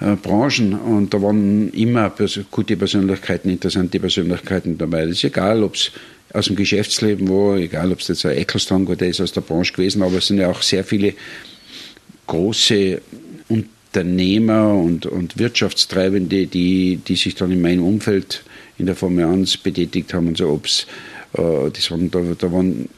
[0.00, 0.74] äh, Branchen.
[0.74, 2.12] Und da waren immer
[2.50, 5.02] gute Persönlichkeiten, interessante Persönlichkeiten dabei.
[5.02, 5.90] Das ist egal, ob es
[6.32, 9.40] aus dem Geschäftsleben war, egal ob es jetzt ein Eccleston war, der ist aus der
[9.40, 11.14] Branche gewesen, aber es sind ja auch sehr viele
[12.26, 13.00] große
[13.48, 18.42] Unternehmer und, und Wirtschaftstreibende, die, die sich dann in meinem Umfeld
[18.78, 20.86] in der Formel 1 betätigt haben und so, ob's,
[21.34, 22.88] äh, das waren, da, da waren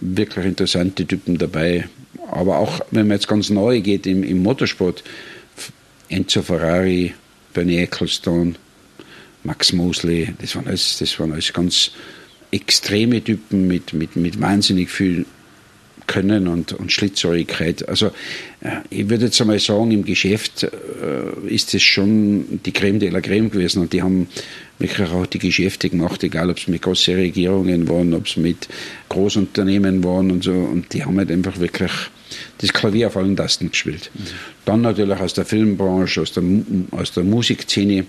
[0.00, 1.88] wirklich interessante Typen dabei.
[2.30, 5.04] Aber auch, wenn man jetzt ganz neu geht im, im Motorsport,
[6.08, 7.14] Enzo Ferrari,
[7.54, 8.54] Bernie Ecclestone,
[9.44, 11.92] Max Mosley, das waren alles, das waren alles ganz
[12.50, 15.26] extreme Typen mit, mit, mit wahnsinnig viel
[16.06, 17.88] können und, und Schlitzohrigkeit.
[17.88, 18.06] Also
[18.60, 23.10] äh, ich würde jetzt einmal sagen, im Geschäft äh, ist es schon die Creme de
[23.10, 24.28] la Creme gewesen und die haben
[24.78, 28.68] wirklich auch die Geschäfte gemacht, egal ob es mit großen Regierungen waren, ob es mit
[29.08, 31.92] Großunternehmen waren und so und die haben halt einfach wirklich
[32.58, 34.10] das Klavier auf allen Tasten gespielt.
[34.14, 34.22] Mhm.
[34.64, 36.42] Dann natürlich aus der Filmbranche, aus der,
[36.90, 38.04] aus der Musikszene.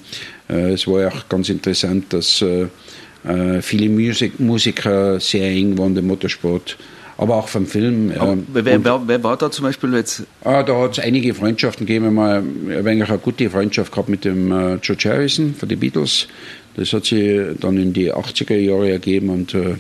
[0.50, 2.68] Äh, es war ja auch ganz interessant, dass äh,
[3.62, 6.78] viele Musik, Musiker sehr eng waren im Motorsport,
[7.18, 8.12] aber auch vom Film.
[8.12, 8.38] Ja.
[8.54, 10.24] Wer, wer, wer, war da zum Beispiel jetzt?
[10.44, 12.14] Ah, da hat es einige Freundschaften gegeben.
[12.14, 15.80] Mal, ich habe eigentlich eine gute Freundschaft gehabt mit dem äh, George Harrison von den
[15.80, 16.28] Beatles.
[16.76, 19.76] Das hat sich dann in die 80er Jahre ergeben und, äh,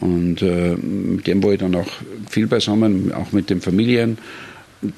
[0.00, 1.90] und äh, mit dem war ich dann auch
[2.30, 4.16] viel beisammen, auch mit den Familien.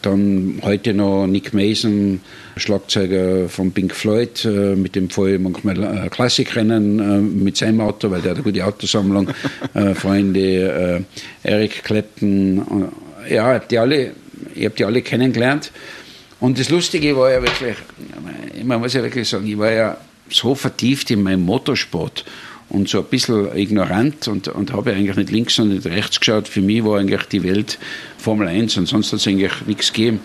[0.02, 2.20] Dann heute noch Nick Mason,
[2.56, 7.80] Schlagzeuger von Pink Floyd, äh, mit dem fahre ich manchmal äh, Klassikrennen äh, mit seinem
[7.80, 9.30] Auto, weil der hat eine gute Autosammlung.
[9.94, 11.04] Freunde,
[11.42, 12.88] Eric Clapton,
[13.28, 14.12] ja, die alle,
[14.54, 15.72] ich habe die alle kennengelernt.
[16.38, 17.76] Und das Lustige war ja wirklich,
[18.64, 19.96] man muss ja wirklich sagen, ich war ja
[20.28, 22.24] so vertieft in meinem Motorsport
[22.72, 26.48] und so ein bisschen ignorant und, und habe eigentlich nicht links und nicht rechts geschaut.
[26.48, 27.78] Für mich war eigentlich die Welt
[28.16, 30.20] Formel 1 und sonst hat es eigentlich nichts gegeben.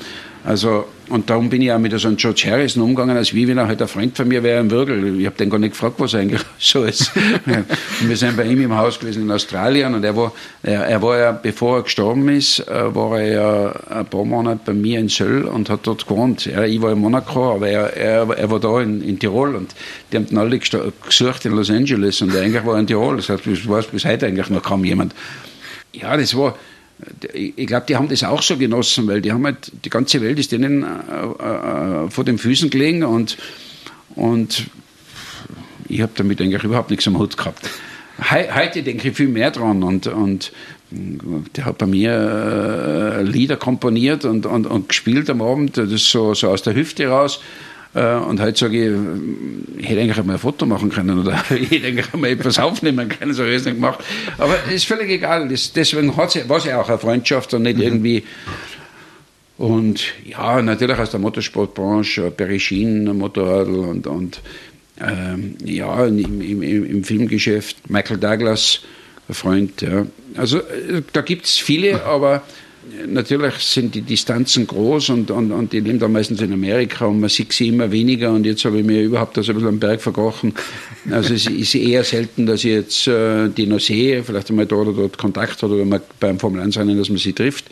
[0.45, 3.57] Also, und darum bin ich auch mit so einem George Harrison umgegangen, als wie wenn
[3.57, 5.19] er halt ein Freund von mir wäre, ein Würgel.
[5.19, 7.11] Ich habe den gar nicht gefragt, was eigentlich so ist.
[7.45, 11.01] und wir sind bei ihm im Haus gewesen in Australien und er war, er, er
[11.01, 14.99] war ja, bevor er gestorben ist, äh, war er ja ein paar Monate bei mir
[14.99, 16.45] in Söll und hat dort gewohnt.
[16.45, 19.73] Ja, ich war in Monaco, aber er, er, er war da in, in Tirol und
[20.11, 23.17] die haben dann alle gesucht in Los Angeles und eigentlich war er in Tirol.
[23.17, 25.13] Das heißt, das weiß bis heute eigentlich noch kaum jemand.
[25.93, 26.55] Ja, das war,
[27.33, 30.39] ich glaube, die haben das auch so genossen, weil die haben halt, die ganze Welt
[30.39, 33.37] ist denen äh, äh, vor den Füßen gelegen und,
[34.15, 34.67] und
[35.87, 37.69] ich habe damit eigentlich überhaupt nichts am Hut gehabt.
[38.17, 40.51] He heute denke ich viel mehr dran und, und
[40.89, 46.33] der hat bei mir äh, Lieder komponiert und, und, und gespielt am Abend, das so,
[46.33, 47.41] so aus der Hüfte raus.
[47.97, 51.71] Äh, und heute sage ich, ich hätte eigentlich einmal ein Foto machen können oder ich
[51.71, 54.03] hätte eigentlich einmal etwas aufnehmen können, so habe ich es nicht gemacht.
[54.37, 55.49] Aber ist völlig egal.
[55.49, 57.83] Das, deswegen war es ja auch eine Freundschaft und nicht mhm.
[57.83, 58.23] irgendwie.
[59.57, 64.41] Und ja, natürlich aus der Motorsportbranche, Perischin, Motorradl und, und
[65.01, 68.81] ähm, ja, im, im, im, Filmgeschäft, Michael Douglas,
[69.27, 69.81] ein Freund.
[69.81, 70.05] Ja.
[70.35, 72.43] Also äh, da gibt es viele, aber
[73.07, 77.19] natürlich sind die Distanzen groß und, und, und die leben da meistens in Amerika und
[77.19, 79.79] man sieht sie immer weniger und jetzt habe ich mir überhaupt das ein bisschen am
[79.79, 80.53] Berg verkrochen.
[81.11, 84.75] Also es ist eher selten, dass ich jetzt äh, die noch sehe, vielleicht einmal da
[84.75, 87.65] oder dort Kontakt hat oder man beim Formel 1 Rennen, dass man sie trifft.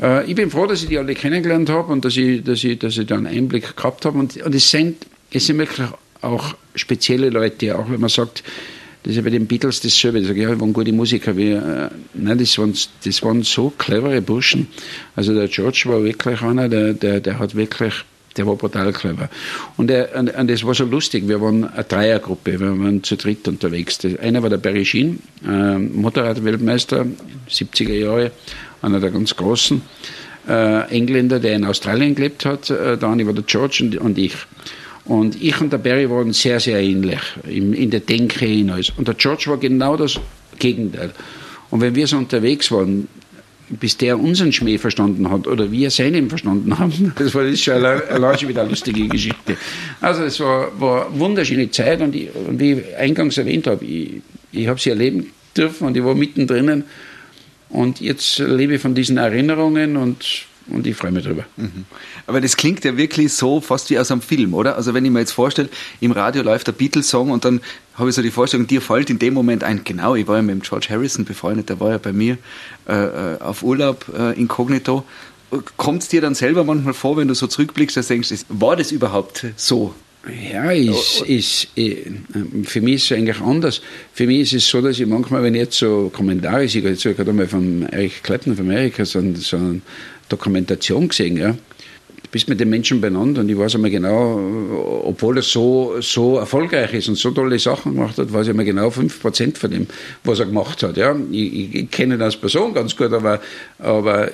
[0.00, 2.78] Äh, ich bin froh, dass ich die alle kennengelernt habe und dass ich, dass ich,
[2.78, 5.88] dass ich da einen Einblick gehabt habe und, und es sind, es sind wirklich
[6.20, 8.42] auch spezielle Leute, auch wenn man sagt,
[9.04, 10.18] das ist ja bei den Beatles dasselbe.
[10.20, 11.36] Die sagen, ja, wir waren gute Musiker.
[11.36, 12.72] Wir, äh, nein, das waren,
[13.04, 14.66] das waren so clevere Burschen.
[15.14, 17.92] Also der George war wirklich einer, der, der, der hat wirklich,
[18.38, 19.28] der war brutal clever.
[19.76, 21.28] Und, er, und, und das war so lustig.
[21.28, 23.98] Wir waren eine Dreiergruppe, wir waren zu dritt unterwegs.
[24.22, 27.04] einer war der Barry Sheen, äh, Motorradweltmeister,
[27.50, 28.32] 70er Jahre,
[28.80, 29.82] einer der ganz Großen.
[30.48, 32.70] Äh, Engländer, der in Australien gelebt hat.
[32.70, 34.34] Äh, der eine war der George und, und ich.
[35.04, 38.92] Und ich und der Barry waren sehr, sehr ähnlich in, in der Denke hinaus.
[38.96, 40.18] Und der George war genau das
[40.58, 41.12] Gegenteil.
[41.70, 43.08] Und wenn wir so unterwegs waren,
[43.68, 47.74] bis der unseren Schmäh verstanden hat oder wir seinen verstanden haben, das war das schon
[47.74, 49.56] allein wieder eine lustige Geschichte.
[50.00, 53.84] Also es war, war eine wunderschöne Zeit und, ich, und wie ich eingangs erwähnt habe,
[53.84, 56.84] ich, ich habe sie erleben dürfen und ich war mittendrin
[57.70, 61.44] und jetzt lebe ich von diesen Erinnerungen und und ich freue mich drüber.
[61.56, 61.84] Mhm.
[62.26, 64.76] Aber das klingt ja wirklich so fast wie aus einem Film, oder?
[64.76, 65.68] Also wenn ich mir jetzt vorstelle,
[66.00, 67.60] im Radio läuft der Beatles-Song und dann
[67.94, 70.42] habe ich so die Vorstellung, dir fällt in dem Moment ein, genau, ich war ja
[70.42, 72.38] mit dem George Harrison befreundet, der war ja bei mir
[72.88, 75.04] äh, äh auf Urlaub äh, inkognito.
[75.76, 78.74] Kommt es dir dann selber manchmal vor, wenn du so zurückblickst, dass du denkst, war
[78.74, 79.94] das überhaupt so?
[80.50, 82.06] Ja, ist, ist, äh,
[82.64, 83.82] für mich ist es eigentlich anders.
[84.14, 87.04] Für mich ist es so, dass ich manchmal, wenn ich jetzt so Kommentare sehe, jetzt
[87.04, 89.82] ich gerade mal von Eric Clapton von Amerika so, so einen
[90.28, 91.52] Dokumentation gesehen, ja.
[91.52, 96.38] Du bist mit den Menschen benannt und ich weiß einmal genau, obwohl er so, so
[96.38, 99.86] erfolgreich ist und so tolle Sachen gemacht hat, weiß ich einmal genau 5% von dem,
[100.24, 101.14] was er gemacht hat, ja.
[101.30, 103.40] Ich, ich, ich kenne ihn als Person ganz gut, aber,
[103.78, 104.30] aber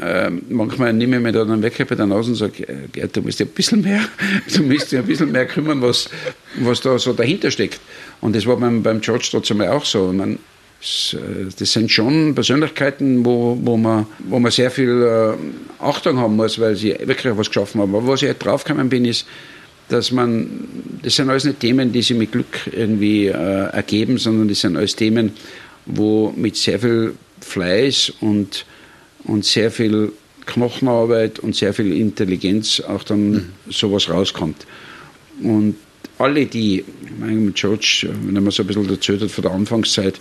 [0.00, 3.22] äh, manchmal nehme ich mir da dann weg bei der Nase und sage, äh, du
[3.22, 4.04] musst dir ein bisschen mehr,
[4.54, 6.08] du musst dir ein bisschen mehr kümmern, was,
[6.56, 7.80] was da so dahinter steckt.
[8.20, 10.10] Und das war beim, beim George trotzdem auch so.
[10.10, 10.38] Ich meine,
[11.58, 16.58] das sind schon Persönlichkeiten, wo, wo, man, wo man sehr viel äh, Achtung haben muss,
[16.58, 17.94] weil sie wirklich was geschaffen haben.
[17.94, 19.26] Aber was ich halt draufgekommen bin, ist,
[19.88, 20.68] dass man,
[21.02, 24.76] das sind alles nicht Themen, die sich mit Glück irgendwie äh, ergeben, sondern das sind
[24.76, 25.32] alles Themen,
[25.86, 28.66] wo mit sehr viel Fleiß und,
[29.24, 30.12] und sehr viel
[30.46, 33.52] Knochenarbeit und sehr viel Intelligenz auch dann mhm.
[33.70, 34.66] sowas rauskommt.
[35.42, 35.76] Und
[36.18, 39.52] alle die, ich meine, mit George, wenn man so ein bisschen erzählt hat von der
[39.52, 40.20] Anfangszeit,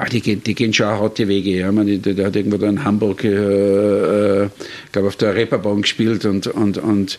[0.00, 1.50] Ah, die, gehen, die gehen schon harte Wege.
[1.50, 1.72] Ja.
[1.72, 4.48] Man, der, der hat irgendwo da in Hamburg, äh, äh,
[4.92, 7.18] glaube auf der Reeperbahn gespielt und, und, und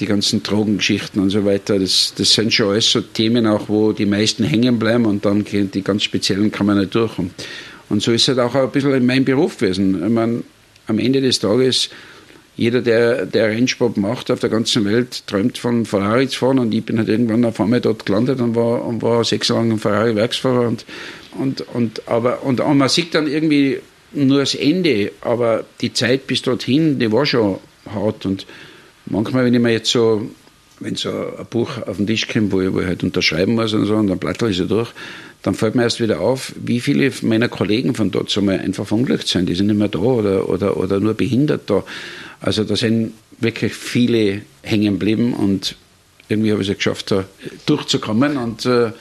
[0.00, 1.78] die ganzen Drogengeschichten und so weiter.
[1.78, 5.44] Das, das sind schon alles so Themen auch, wo die meisten hängen bleiben und dann
[5.44, 7.18] gehen die ganz speziellen kann man nicht durch.
[7.18, 7.32] Und,
[7.88, 10.02] und so ist es halt auch ein bisschen in meinem Beruf gewesen.
[10.04, 10.42] Ich meine,
[10.88, 11.88] am Ende des Tages
[12.56, 16.74] jeder, der, der Rennsport macht auf der ganzen Welt, träumt von Ferrari zu fahren und
[16.74, 19.78] ich bin halt irgendwann auf einmal dort gelandet und war, und war sechs Jahre lang
[19.78, 20.84] Ferrari-Werksfahrer und,
[21.38, 23.78] und, und, aber, und, und man sieht dann irgendwie
[24.12, 27.58] nur das Ende, aber die Zeit bis dorthin, die war schon
[27.94, 28.46] hart und
[29.06, 30.30] manchmal, wenn ich mir jetzt so,
[30.80, 33.72] wenn so ein Buch auf den Tisch kommt, wo ich, wo ich halt unterschreiben muss
[33.72, 34.92] und so, und dann blätter ich so durch,
[35.42, 38.86] dann fällt mir erst wieder auf, wie viele meiner Kollegen von dort so mal einfach
[38.86, 39.48] verunglückt sind.
[39.48, 41.82] Die sind nicht mehr da oder, oder, oder nur behindert da.
[42.40, 45.76] Also da sind wirklich viele hängen geblieben und
[46.28, 47.24] irgendwie habe ich es geschafft, da
[47.66, 48.36] durchzukommen.
[48.36, 48.92] Und äh,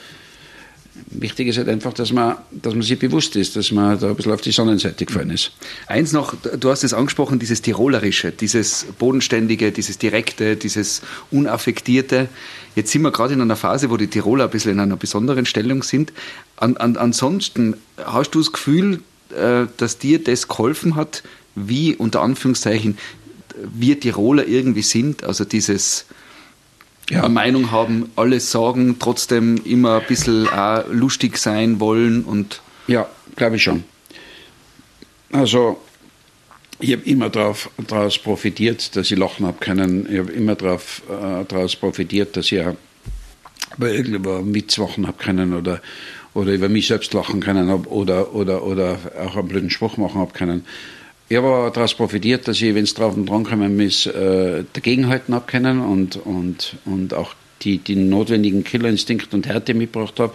[1.11, 4.15] wichtig ist halt einfach, dass man, dass man sich bewusst ist, dass man da ein
[4.15, 5.51] bisschen auf die Sonnenseite gefallen ist.
[5.87, 12.29] Eins noch, du hast es angesprochen, dieses Tirolerische, dieses Bodenständige, dieses Direkte, dieses Unaffektierte.
[12.75, 15.45] Jetzt sind wir gerade in einer Phase, wo die Tiroler ein bisschen in einer besonderen
[15.45, 16.13] Stellung sind.
[16.57, 19.01] An, an, ansonsten, hast du das Gefühl,
[19.35, 21.23] äh, dass dir das geholfen hat,
[21.55, 22.97] wie unter Anführungszeichen
[23.55, 26.05] wir Tiroler irgendwie sind, also dieses
[27.09, 27.27] ja.
[27.27, 33.55] Meinung haben, alles sagen, trotzdem immer ein bisschen auch lustig sein wollen und ja, glaube
[33.55, 33.83] ich schon.
[35.31, 35.79] Also
[36.79, 40.07] ich habe immer daraus profitiert, dass ich lachen habe können.
[40.11, 42.63] Ich habe immer daraus äh, profitiert, dass ich
[43.77, 45.81] über irgendwo Witz machen habe können oder,
[46.33, 50.33] oder über mich selbst lachen können oder, oder, oder auch einen blöden Spruch machen habe
[50.33, 50.65] können.
[51.31, 55.35] Ich habe daraus profitiert, dass ich, wenn es drauf und dran kommen ist, äh, dagegenhalten
[55.35, 60.33] habe können und, und, und auch die, die notwendigen Killerinstinkte und Härte mitgebracht habe.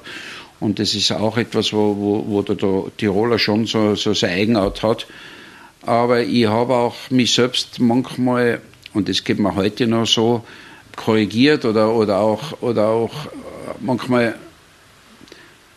[0.61, 4.35] Und das ist auch etwas, wo, wo, wo der, der Tiroler schon so, so seine
[4.35, 5.09] Eigenart hat.
[5.83, 8.61] Aber ich habe auch mich selbst manchmal,
[8.93, 10.45] und das geht mir heute noch so,
[10.95, 13.27] korrigiert oder, oder, auch, oder auch
[13.81, 14.37] manchmal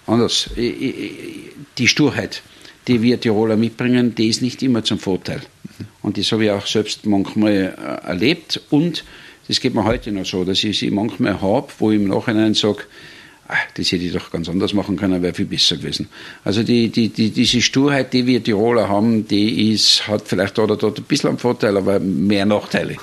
[0.06, 0.52] anders.
[0.56, 2.44] Die Sturheit
[2.88, 5.42] die wir Tiroler mitbringen, die ist nicht immer zum Vorteil.
[6.02, 8.62] Und das habe ich auch selbst manchmal äh, erlebt.
[8.70, 9.04] Und
[9.48, 12.54] das geht mir heute noch so, dass ich sie manchmal habe, wo ich im Nachhinein
[12.54, 12.84] sage,
[13.48, 16.10] ach, das hätte ich doch ganz anders machen können, wäre viel besser gewesen.
[16.44, 20.72] Also die, die, die, diese Sturheit, die wir Tiroler haben, die ist, hat vielleicht dort
[20.72, 22.98] oder dort ein bisschen einen Vorteil, aber mehr Nachteile.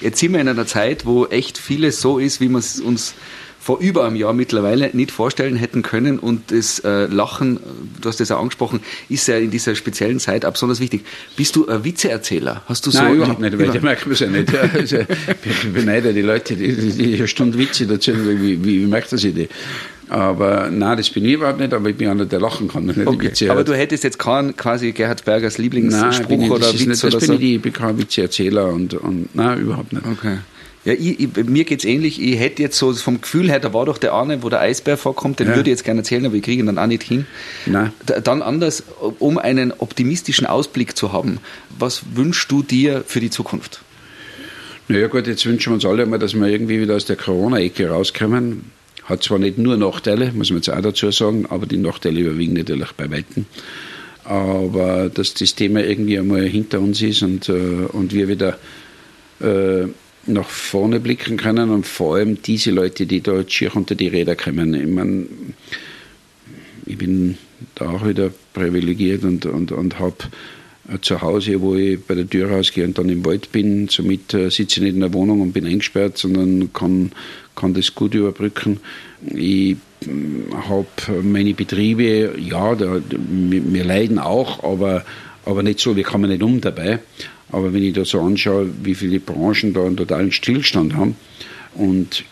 [0.00, 3.14] Jetzt sind wir in einer Zeit, wo echt vieles so ist, wie man es uns
[3.60, 6.18] vor über einem Jahr mittlerweile nicht vorstellen hätten können.
[6.18, 7.60] Und das äh, Lachen,
[8.00, 8.80] du hast das auch angesprochen,
[9.10, 11.04] ist ja in dieser speziellen Zeit besonders wichtig.
[11.36, 12.62] Bist du ein Witzeerzähler?
[12.66, 14.50] Hast du Nein, so überhaupt nicht, weil das merkt man es ja nicht.
[14.50, 14.96] Ja, also,
[15.44, 19.12] ich beneide die Leute, die, die, die eine Stunde Witze erzählen, wie, wie, wie merkt
[19.12, 19.48] das die?
[20.10, 22.86] Aber nein, das bin ich überhaupt nicht, aber ich bin einer, der lachen kann.
[22.86, 23.48] Nicht okay.
[23.48, 27.18] Aber du hättest jetzt keinen quasi Gerhard Bergers Lieblingsspruch nein, oder Witz nicht, das oder
[27.18, 27.32] bin so?
[27.34, 30.04] Ich, ich bin kein Witzeerzähler und, und nein, überhaupt nicht.
[30.04, 30.38] Okay.
[30.84, 32.20] Ja, ich, ich, mir geht's ähnlich.
[32.20, 34.96] Ich hätte jetzt so vom Gefühl her, da war doch der eine, wo der Eisbär
[34.96, 35.54] vorkommt, den Ja.
[35.54, 37.26] würde ich jetzt gerne erzählen, aber ich kriege ihn dann auch nicht hin.
[37.66, 37.92] Nein.
[38.06, 38.82] Da- Dann anders,
[39.20, 41.38] um einen optimistischen Ausblick zu haben.
[41.78, 43.82] Was wünschst du dir für die Zukunft?
[44.88, 47.90] Naja gut, jetzt wünschen wir uns alle mal, dass wir irgendwie wieder aus der Corona-Ecke
[47.90, 48.64] rauskommen.
[49.04, 52.54] Hat zwar nicht nur Nachteile, muss man jetzt auch dazu sagen, aber die Nachteile überwiegen
[52.54, 53.46] natürlich bei Weitem.
[54.24, 58.58] Aber dass das Thema irgendwie einmal hinter uns ist und, äh, und wir wieder
[59.40, 59.86] äh,
[60.26, 64.08] nach vorne blicken können und vor allem diese Leute, die da jetzt schier unter die
[64.08, 64.74] Räder kommen.
[64.74, 65.26] Ich meine,
[66.86, 67.38] ich bin
[67.74, 70.16] da auch wieder privilegiert und, und, und habe
[71.02, 73.88] zu Hause, wo ich bei der Tür rausgehe und dann im Wald bin.
[73.88, 77.12] Somit äh, sitze ich nicht in der Wohnung und bin eingesperrt, sondern kann,
[77.60, 78.80] kann das gut überbrücken.
[79.34, 79.76] Ich
[80.68, 80.86] habe
[81.22, 85.04] meine Betriebe, ja, da, wir, leiden auch, aber,
[85.44, 87.00] aber nicht so, wir kommen nicht um dabei.
[87.52, 91.16] Aber wenn ich da so anschaue, wie viele Branchen da einen totalen Stillstand haben
[91.74, 92.24] und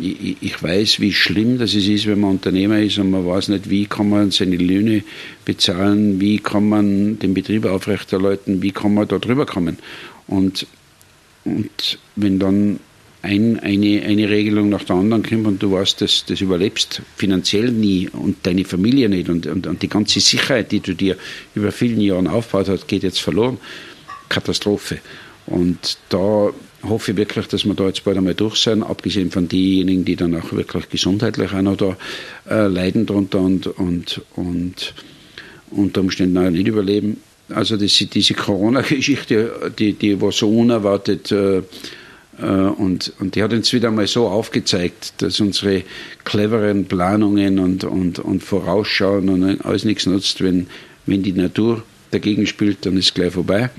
[0.00, 3.70] ich, ich weiß, wie schlimm das ist, wenn man Unternehmer ist und man weiß nicht,
[3.70, 5.04] wie kann man seine Löhne
[5.44, 9.78] bezahlen, wie kann man den Betrieb aufrechterhalten, wie kann man da drüber kommen.
[10.26, 10.66] Und,
[11.44, 12.80] und wenn dann
[13.24, 17.72] ein, eine, eine Regelung nach der anderen kommt und du weißt, dass das überlebst finanziell
[17.72, 21.16] nie und deine Familie nicht und, und, und die ganze Sicherheit, die du dir
[21.54, 23.56] über vielen Jahren aufgebaut hast, geht jetzt verloren.
[24.28, 24.98] Katastrophe.
[25.46, 26.50] Und da
[26.82, 30.16] hoffe ich wirklich, dass wir da jetzt bald einmal durch sind, abgesehen von denjenigen, die
[30.16, 31.96] dann auch wirklich gesundheitlich auch noch da
[32.48, 34.94] äh, leiden drunter und, und, und
[35.70, 37.20] unter Umständen auch nicht überleben.
[37.48, 41.62] Also das, diese Corona-Geschichte, die, die war so unerwartet äh,
[42.42, 45.82] und, und die hat uns wieder mal so aufgezeigt, dass unsere
[46.24, 50.66] cleveren Planungen und, und, und Vorausschauen und alles nichts nutzt, wenn,
[51.06, 53.70] wenn die Natur dagegen spielt, dann ist es gleich vorbei.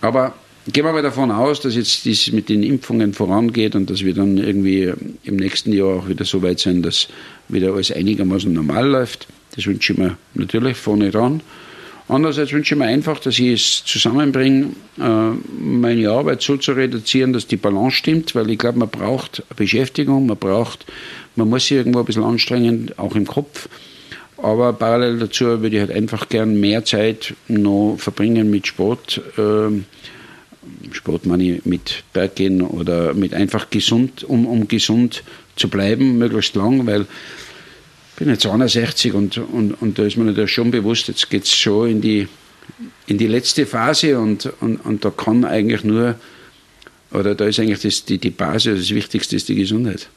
[0.00, 0.34] Aber
[0.72, 4.14] gehen wir mal davon aus, dass jetzt dies mit den Impfungen vorangeht und dass wir
[4.14, 4.92] dann irgendwie
[5.24, 7.08] im nächsten Jahr auch wieder so weit sind, dass
[7.48, 9.28] wieder alles einigermaßen normal läuft.
[9.54, 11.40] Das wünsche ich mir natürlich vorne dran.
[12.06, 17.32] Andererseits wünsche ich mir einfach, dass ich es zusammenbringe, äh, meine Arbeit so zu reduzieren,
[17.32, 20.84] dass die Balance stimmt, weil ich glaube, man braucht Beschäftigung, man braucht,
[21.34, 23.68] man muss sich irgendwo ein bisschen anstrengen, auch im Kopf.
[24.36, 29.22] Aber parallel dazu würde ich halt einfach gern mehr Zeit noch verbringen mit Sport.
[29.38, 29.86] ähm,
[30.92, 35.22] Sport meine ich mit Berggehen oder mit einfach gesund, um, um gesund
[35.56, 37.06] zu bleiben, möglichst lang, weil
[38.16, 41.54] bin jetzt 61 und, und, und da ist mir natürlich schon bewusst, jetzt geht es
[41.54, 42.28] schon in die,
[43.06, 46.16] in die letzte Phase und, und, und da kann eigentlich nur,
[47.14, 50.08] oder da ist eigentlich das, die, die Basis, das Wichtigste ist die Gesundheit.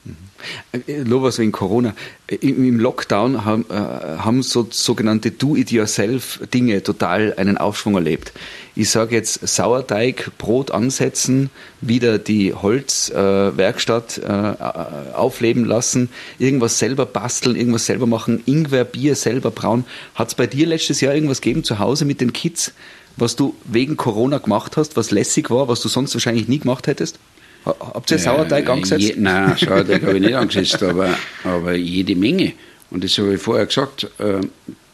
[0.71, 1.95] Äh, Nur was wegen Corona.
[2.27, 8.33] Im im Lockdown haben, äh, haben so sogenannte Do-it-yourself-Dinge total einen Aufschwung erlebt.
[8.75, 11.49] Ich sage jetzt Sauerteig, Brot ansetzen,
[11.81, 19.15] wieder die Holzwerkstatt äh, äh, aufleben lassen, irgendwas selber basteln, irgendwas selber machen, Ingwer, Bier
[19.15, 19.85] selber brauen.
[20.15, 22.73] Hat es bei dir letztes Jahr irgendwas gegeben zu Hause mit den Kids,
[23.17, 26.87] was du wegen Corona gemacht hast, was lässig war, was du sonst wahrscheinlich nie gemacht
[26.87, 27.19] hättest?
[27.65, 29.01] Ha- Habt ihr Sauerteig Äh, angesetzt?
[29.03, 32.53] Je, nein, Sauerteig habe ich nicht angesetzt, aber, aber jede Menge.
[32.89, 34.39] Und das habe ich vorher gesagt, äh,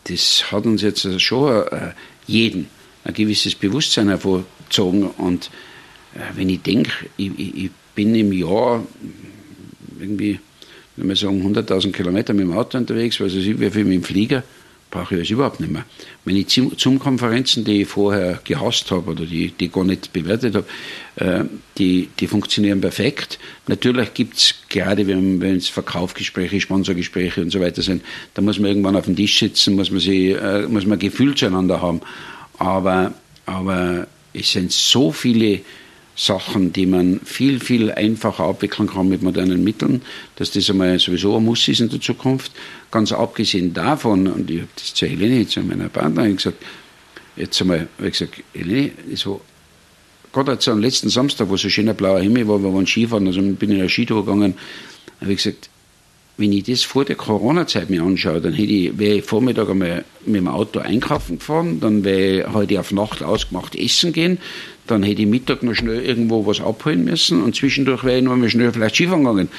[0.06, 1.92] das hat uns jetzt schon äh,
[2.26, 2.68] jeden
[3.04, 5.04] ein gewisses Bewusstsein hervorgezogen.
[5.18, 5.52] Und
[6.16, 8.84] äh, wenn ich denke, ich, ich, ich bin im Jahr
[10.00, 10.40] irgendwie,
[10.96, 14.04] wenn wir sagen, 100.000 Kilometer mit dem Auto unterwegs, weiß ich, wie viel mit dem
[14.04, 14.44] Flieger,
[14.94, 15.86] brauche ich das überhaupt nicht mehr.
[16.24, 20.56] Meine Zoom- Zoom-Konferenzen, die ich vorher gehasst habe oder die, die ich gar nicht bewertet
[20.56, 20.66] habe,
[21.16, 21.46] äh,
[21.80, 23.40] die, die funktionieren perfekt.
[23.68, 28.04] Natürlich gibt es, gerade wenn wenn es Verkaufsgespräche, Sponsorgespräche und so weiter sind,
[28.36, 31.34] da muss man irgendwann auf dem Tisch sitzen, muss man, sie, äh, muss man Gefühl
[31.34, 32.02] zueinander haben.
[32.60, 33.14] Aber,
[33.48, 35.62] aber es sind so viele
[36.16, 40.02] Sachen, die man viel, viel einfacher abwickeln kann mit modernen Mitteln,
[40.36, 42.52] dass das einmal sowieso ein Muss ist in der Zukunft.
[42.92, 46.64] Ganz abgesehen davon, und ich habe das zu Helene, zu meiner Partnerin gesagt,
[47.36, 49.42] jetzt einmal, habe ich gesagt, Helene, so,
[50.32, 53.42] gerade jetzt am letzten Samstag, wo so schöner blauer Himmel war, wir waren Skifahren, also
[53.42, 54.54] bin in eine Skitour gegangen,
[55.20, 55.70] habe ich gesagt,
[56.38, 60.04] wenn ich das vor der Corona-Zeit mir anschaue, dann hätte ich, wäre ich Vormittag einmal
[60.26, 64.40] mit dem Auto einkaufen gefahren, dann wäre ich heute auf Nacht ausgemacht essen gehen,
[64.88, 68.36] dann hätte ich Mittag noch schnell irgendwo was abholen müssen und zwischendurch wäre ich noch
[68.36, 69.50] mal schnell vielleicht Skifahren gegangen.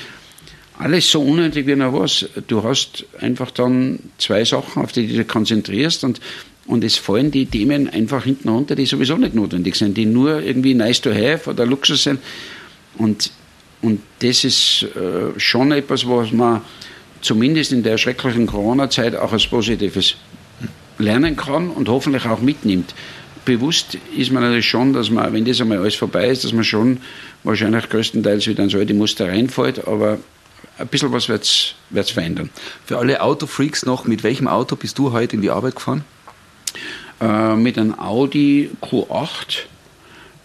[0.79, 2.29] Alles so unnötig wie noch was.
[2.49, 6.21] Du hast einfach dann zwei Sachen, auf die du dich konzentrierst und,
[6.67, 10.43] und es fallen die Themen einfach hinten runter, die sowieso nicht notwendig sind, die nur
[10.43, 12.19] irgendwie nice to have oder Luxus sind.
[12.99, 13.31] Und
[13.85, 16.63] und das ist äh, schon etwas, was man
[17.21, 20.17] zumindest in der schrecklichen Corona-Zeit auch als Positives
[20.99, 22.95] lernen kann und hoffentlich auch mitnimmt.
[23.45, 26.65] Bewusst ist man natürlich schon, dass man, wenn das einmal alles vorbei ist, dass man
[26.65, 26.99] schon
[27.43, 30.19] wahrscheinlich größtenteils wieder in so alte Muster reinfällt, aber
[30.79, 32.51] ein bisschen was wird es verändern.
[32.85, 36.05] Für alle Autofreaks noch, mit welchem Auto bist du heute in die Arbeit gefahren?
[37.21, 39.59] Äh, mit einem Audi Q8,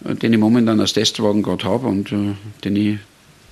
[0.04, 2.34] äh, den ich momentan als Testwagen gerade habe und äh,
[2.64, 2.98] den ich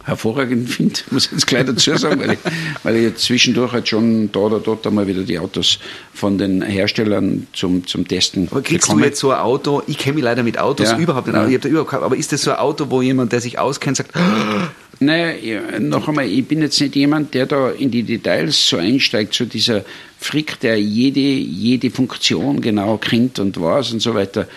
[0.09, 2.39] hervorragend finde, muss ich jetzt gleich dazu sagen, weil ich,
[2.83, 5.79] weil ich jetzt zwischendurch halt schon da oder dort einmal wieder die Autos
[6.13, 9.03] von den Herstellern zum, zum Testen Aber kriegst bekomme.
[9.03, 11.49] du jetzt so ein Auto, ich kenne mich leider mit Autos ja, überhaupt nicht ja.
[11.49, 14.13] ich da überhaupt, aber ist das so ein Auto, wo jemand, der sich auskennt, sagt,
[15.01, 19.35] naja, noch einmal, ich bin jetzt nicht jemand, der da in die Details so einsteigt,
[19.35, 19.85] so dieser
[20.19, 24.49] Frick, der jede, jede Funktion genau kennt und weiß und so weiter.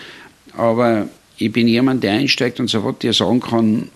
[0.56, 3.88] Aber ich bin jemand, der einsteigt und sofort dir sagen kann,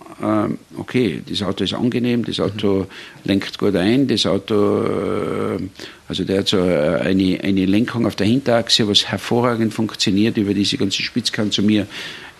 [0.77, 2.87] okay, das Auto ist angenehm, das Auto
[3.23, 5.59] lenkt gut ein, das Auto, äh,
[6.07, 10.77] also der hat so eine, eine Lenkung auf der Hinterachse, was hervorragend funktioniert über diese
[10.77, 11.87] ganze Spitzkante zu mir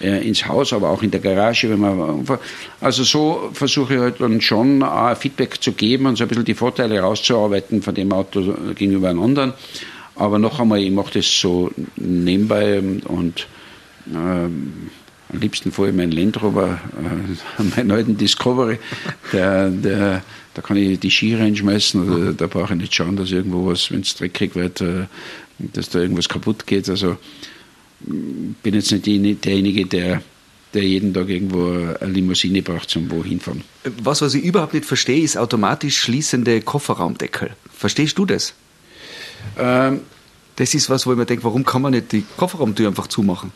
[0.01, 2.25] äh, ins Haus, aber auch in der Garage, wenn man,
[2.81, 6.45] also so versuche ich halt dann schon äh, Feedback zu geben und so ein bisschen
[6.45, 9.53] die Vorteile rauszuarbeiten von dem Auto gegenüber einem anderen.
[10.15, 13.47] Aber noch einmal, ich mache das so nebenbei und
[14.11, 14.89] ähm,
[15.31, 16.79] am liebsten fahre ich meinen Land Rover,
[17.59, 18.79] äh, meinen alten Discovery.
[19.33, 20.23] Der, der,
[20.53, 23.91] da kann ich die Ski reinschmeißen, oder, da brauche ich nicht schauen, dass irgendwo was,
[23.91, 25.05] wenn es dreckig wird, äh,
[25.59, 26.89] dass da irgendwas kaputt geht.
[26.89, 27.17] Also
[27.99, 30.21] bin jetzt nicht derjenige, der,
[30.73, 33.63] der jeden Tag irgendwo eine Limousine braucht zum wohin fahren.
[34.03, 37.51] Was, was ich überhaupt nicht verstehe, ist automatisch schließende Kofferraumdeckel.
[37.73, 38.53] Verstehst du das?
[39.57, 40.01] Ähm,
[40.55, 43.51] das ist was, wo ich mir denke, warum kann man nicht die Kofferraumtür einfach zumachen?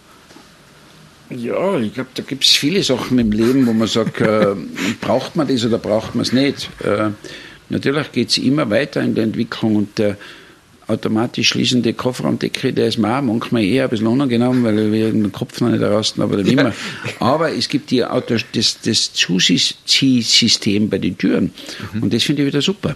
[1.38, 4.56] Ja, ich glaube, da gibt es viele Sachen im Leben, wo man sagt, äh,
[5.00, 6.70] braucht man das oder braucht man es nicht.
[6.84, 7.10] Äh,
[7.70, 10.18] natürlich geht es immer weiter in der Entwicklung und der
[10.88, 15.32] automatisch schließende Kofferraumdeckel, der ist mir auch manchmal eher ein bisschen unangenehm, weil wir den
[15.32, 16.74] Kopf noch nicht rasten, aber wie immer.
[17.20, 21.54] Aber es gibt die Auto, das, das Zuziehsystem bei den Türen
[21.94, 22.04] mhm.
[22.04, 22.96] und das finde ich wieder super.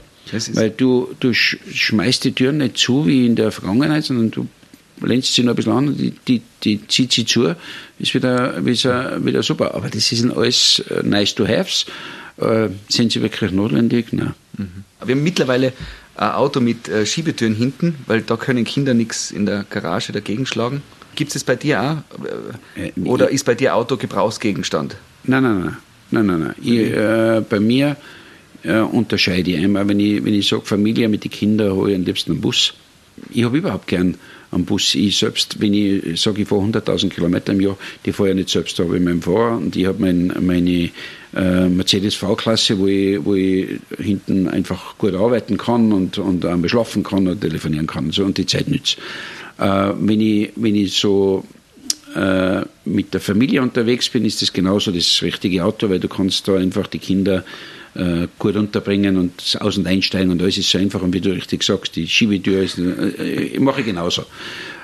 [0.53, 4.47] Weil du, du schmeißt die Türen nicht zu wie in der Vergangenheit, sondern du
[5.01, 7.55] lenzt sie noch ein bisschen an, die, die, die zieht sie zu,
[7.99, 9.75] ist wieder, wieder, wieder super.
[9.75, 11.85] Aber das sind alles äh, nice to haves.
[12.37, 14.11] Äh, sind sie wirklich notwendig?
[14.11, 14.33] Nein.
[14.57, 14.83] Mhm.
[15.05, 15.73] Wir haben mittlerweile
[16.15, 20.45] ein Auto mit äh, Schiebetüren hinten, weil da können Kinder nichts in der Garage dagegen
[20.45, 20.81] schlagen.
[21.15, 23.05] Gibt es das bei dir auch?
[23.05, 24.97] Oder ist bei dir Auto Gebrauchsgegenstand?
[25.23, 25.77] Nein, nein, nein.
[26.11, 26.55] nein, nein, nein.
[26.61, 27.95] Ich, äh, bei mir
[28.63, 31.97] äh, unterscheide ich einmal, wenn ich, wenn ich sage Familie mit den Kindern, hole ich
[31.97, 32.73] am liebsten einen Bus.
[33.31, 34.17] Ich habe überhaupt gern
[34.55, 34.95] am Bus.
[34.95, 38.49] Ich selbst, wenn ich sage, ich fahre 100.000 Kilometer im Jahr, die fahre ich nicht
[38.49, 40.89] selbst, da habe ich meinen Fahrer und ich habe mein, meine
[41.35, 46.69] äh, Mercedes V-Klasse, wo ich, wo ich hinten einfach gut arbeiten kann und, und einmal
[46.69, 48.97] schlafen kann und telefonieren kann so, und die Zeit nützt.
[49.59, 51.43] Äh, wenn, ich, wenn ich so
[52.15, 56.47] äh, mit der Familie unterwegs bin, ist das genauso das richtige Auto, weil du kannst
[56.47, 57.43] da einfach die Kinder
[57.95, 61.01] äh, gut unterbringen und aus- und einsteigen und alles ist so einfach.
[61.01, 64.25] Und wie du richtig sagst, die Schiebetür ist, äh, mache ich genauso.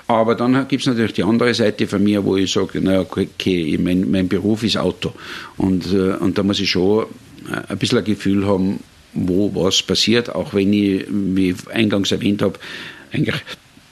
[0.08, 3.78] Aber dann gibt es natürlich die andere Seite von mir, wo ich sage, naja, okay,
[3.82, 5.14] mein, mein Beruf ist Auto.
[5.58, 7.06] Und, äh, und da muss ich schon
[7.68, 8.80] ein bisschen ein Gefühl haben,
[9.14, 12.60] wo was passiert, auch wenn ich, wie ich eingangs erwähnt habe,
[13.12, 13.42] eigentlich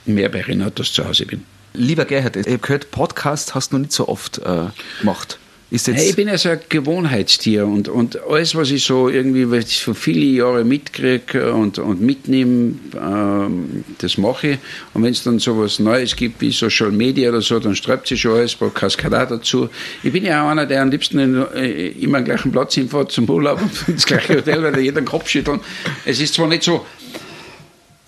[0.06, 1.42] mehr bei Renatos zu Hause bin.
[1.72, 4.66] Lieber Gerhard, ich habe gehört, Podcast hast du noch nicht so oft äh,
[5.00, 5.38] gemacht.
[5.70, 9.48] Ist jetzt ich bin ja so ein Gewohnheitstier und, und alles, was ich so irgendwie,
[9.48, 14.58] was ich so viele Jahre mitkriege und, und mitnehme, ähm, das mache ich.
[14.94, 18.08] Und wenn es dann so was Neues gibt wie Social Media oder so, dann sträubt
[18.08, 19.68] sich schon alles, Podcast gehört dazu.
[20.02, 23.12] Ich bin ja auch einer, der am liebsten in, äh, immer am gleichen Platz hinfährt
[23.12, 25.60] zum Urlaub und ins gleiche Hotel, weil jeder den Kopf schüttelt.
[26.04, 26.84] Es ist zwar nicht so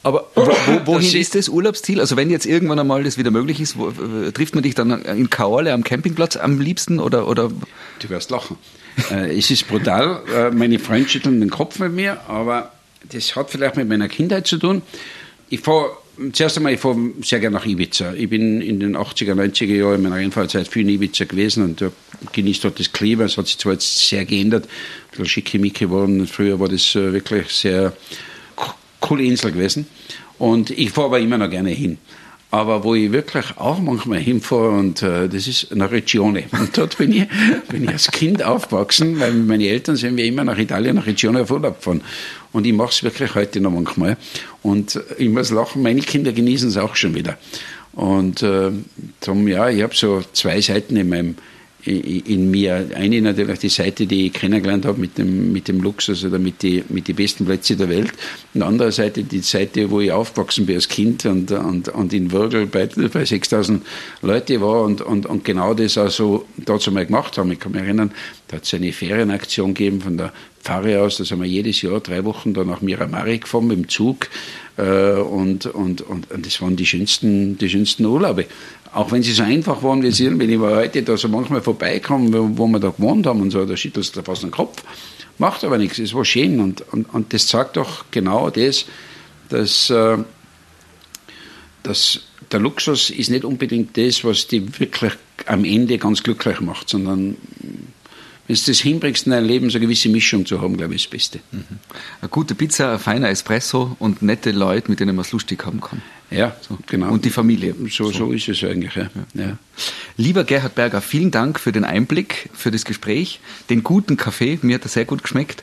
[0.02, 0.46] Aber wo,
[0.86, 2.00] wohin das ist das Urlaubsziel?
[2.00, 5.02] Also wenn jetzt irgendwann einmal das wieder möglich ist, wo, äh, trifft man dich dann
[5.02, 7.28] in Kaorle am Campingplatz am liebsten oder?
[7.28, 7.50] oder?
[8.00, 8.56] Du wirst lachen.
[9.10, 10.22] äh, es ist brutal.
[10.34, 12.72] Äh, meine Freunde schütteln den Kopf mit mir, aber
[13.10, 14.82] das hat vielleicht mit meiner Kindheit zu tun.
[15.48, 15.90] Ich fahre
[16.32, 18.12] zuerst einmal, ich fahre sehr gerne nach Ibiza.
[18.14, 21.84] Ich bin in den 80er, 90er Jahren in meiner Rennfahrzeit viel in Ibiza gewesen und
[22.32, 23.24] genieße dort das Klima.
[23.24, 26.26] Es hat sich zwar jetzt sehr geändert, ein bisschen schickimicki geworden.
[26.26, 27.92] Früher war das äh, wirklich sehr
[29.02, 29.86] coole Insel gewesen.
[30.38, 31.98] Und ich fahre aber immer noch gerne hin.
[32.50, 36.44] Aber wo ich wirklich auch manchmal hinfahre, und äh, das ist nach Regione.
[36.52, 37.26] Und dort bin ich,
[37.68, 41.40] bin ich als Kind aufgewachsen, weil meine Eltern sind wir immer nach Italien, nach Regione
[41.40, 42.02] auf Urlaub gefahren.
[42.52, 44.18] Und ich mache es wirklich heute noch manchmal.
[44.62, 47.38] Und ich muss lachen, meine Kinder genießen es auch schon wieder.
[47.92, 48.70] Und äh,
[49.20, 51.36] darum, ja, ich habe so zwei Seiten in meinem
[51.84, 52.90] in mir.
[52.94, 56.62] Eine natürlich die Seite, die ich kennengelernt habe mit dem, mit dem Luxus oder mit
[56.62, 58.12] den mit die besten Plätzen der Welt.
[58.54, 62.30] Und andere Seite die Seite, wo ich aufgewachsen bin als Kind und, und, und in
[62.30, 63.84] Würgel bei, bei 6000
[64.22, 67.50] Leute war und, und, und genau das also dazu mal gemacht haben.
[67.50, 68.12] Ich kann mich erinnern,
[68.52, 70.30] da hat es eine Ferienaktion gegeben von der
[70.62, 73.88] Pfarre aus, da sind wir jedes Jahr drei Wochen da nach Miramari gefahren mit dem
[73.88, 74.28] Zug.
[74.76, 78.44] Äh, und, und, und, und das waren die schönsten, die schönsten Urlaube.
[78.92, 82.30] Auch wenn sie so einfach waren wie sie, wenn ich heute da so manchmal vorbeikomme,
[82.30, 84.82] wo, wo wir da gewohnt haben und so, da schüttelst du fast den Kopf.
[85.38, 86.60] Macht aber nichts, es war schön.
[86.60, 88.84] Und, und, und das sagt doch genau das,
[89.48, 90.18] dass, äh,
[91.82, 95.14] dass der Luxus ist nicht unbedingt das, was die wirklich
[95.46, 97.38] am Ende ganz glücklich macht, sondern
[98.48, 101.02] wenn du das hinbringst in dein Leben, so eine gewisse Mischung zu haben, glaube ich,
[101.02, 101.40] ist das Beste.
[101.52, 101.64] Mhm.
[102.20, 105.80] Eine gute Pizza, ein feiner Espresso und nette Leute, mit denen man es lustig haben
[105.80, 106.02] kann.
[106.30, 106.78] Ja, so.
[106.86, 107.12] genau.
[107.12, 107.74] Und die Familie.
[107.88, 108.12] So, so.
[108.12, 109.10] so ist es eigentlich, ja.
[109.34, 109.42] Ja.
[109.42, 109.58] ja.
[110.16, 113.40] Lieber Gerhard Berger, vielen Dank für den Einblick, für das Gespräch,
[113.70, 115.62] den guten Kaffee, mir hat er sehr gut geschmeckt.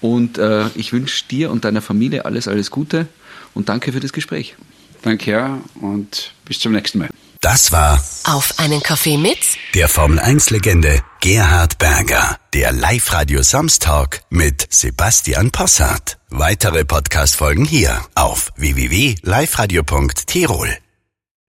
[0.00, 3.06] Und äh, ich wünsche dir und deiner Familie alles, alles Gute
[3.54, 4.56] und danke für das Gespräch.
[5.02, 7.08] Danke, ja, und bis zum nächsten Mal.
[7.40, 9.38] Das war Auf einen Kaffee mit
[9.74, 16.18] der Formel 1 Legende Gerhard Berger, der Live-Radio Samstag mit Sebastian Possart.
[16.28, 20.76] Weitere Podcast-Folgen hier auf www.liveradio.tirol.